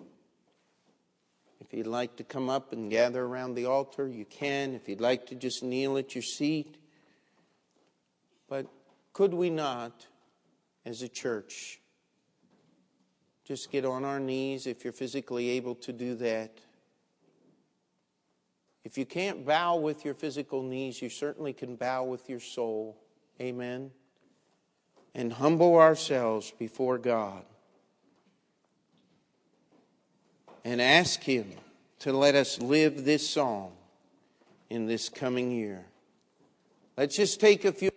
If 1.59 1.73
you'd 1.73 1.87
like 1.87 2.17
to 2.17 2.23
come 2.23 2.51
up 2.51 2.71
and 2.71 2.91
gather 2.91 3.23
around 3.25 3.55
the 3.55 3.65
altar, 3.65 4.07
you 4.07 4.25
can. 4.25 4.75
If 4.75 4.87
you'd 4.87 5.01
like 5.01 5.25
to 5.27 5.35
just 5.35 5.63
kneel 5.63 5.97
at 5.97 6.13
your 6.13 6.21
seat. 6.21 6.77
But 8.47 8.67
could 9.11 9.33
we 9.33 9.49
not, 9.49 10.05
as 10.85 11.01
a 11.01 11.07
church, 11.07 11.79
just 13.43 13.71
get 13.71 13.85
on 13.85 14.05
our 14.05 14.19
knees 14.19 14.67
if 14.67 14.83
you're 14.83 14.93
physically 14.93 15.49
able 15.49 15.73
to 15.73 15.91
do 15.91 16.13
that? 16.17 16.59
If 18.83 18.99
you 18.99 19.07
can't 19.07 19.47
bow 19.47 19.77
with 19.77 20.05
your 20.05 20.13
physical 20.13 20.61
knees, 20.61 21.01
you 21.01 21.09
certainly 21.09 21.53
can 21.53 21.75
bow 21.75 22.03
with 22.03 22.29
your 22.29 22.39
soul. 22.39 23.01
Amen. 23.41 23.89
And 25.15 25.33
humble 25.33 25.79
ourselves 25.79 26.53
before 26.59 26.99
God 26.99 27.45
and 30.63 30.81
ask 30.81 31.21
Him 31.21 31.51
to 31.99 32.13
let 32.13 32.35
us 32.35 32.61
live 32.61 33.05
this 33.05 33.27
song 33.27 33.71
in 34.69 34.87
this 34.87 35.09
coming 35.09 35.51
year. 35.51 35.85
Let's 36.97 37.15
just 37.15 37.39
take 37.39 37.65
a 37.65 37.71
few. 37.71 37.92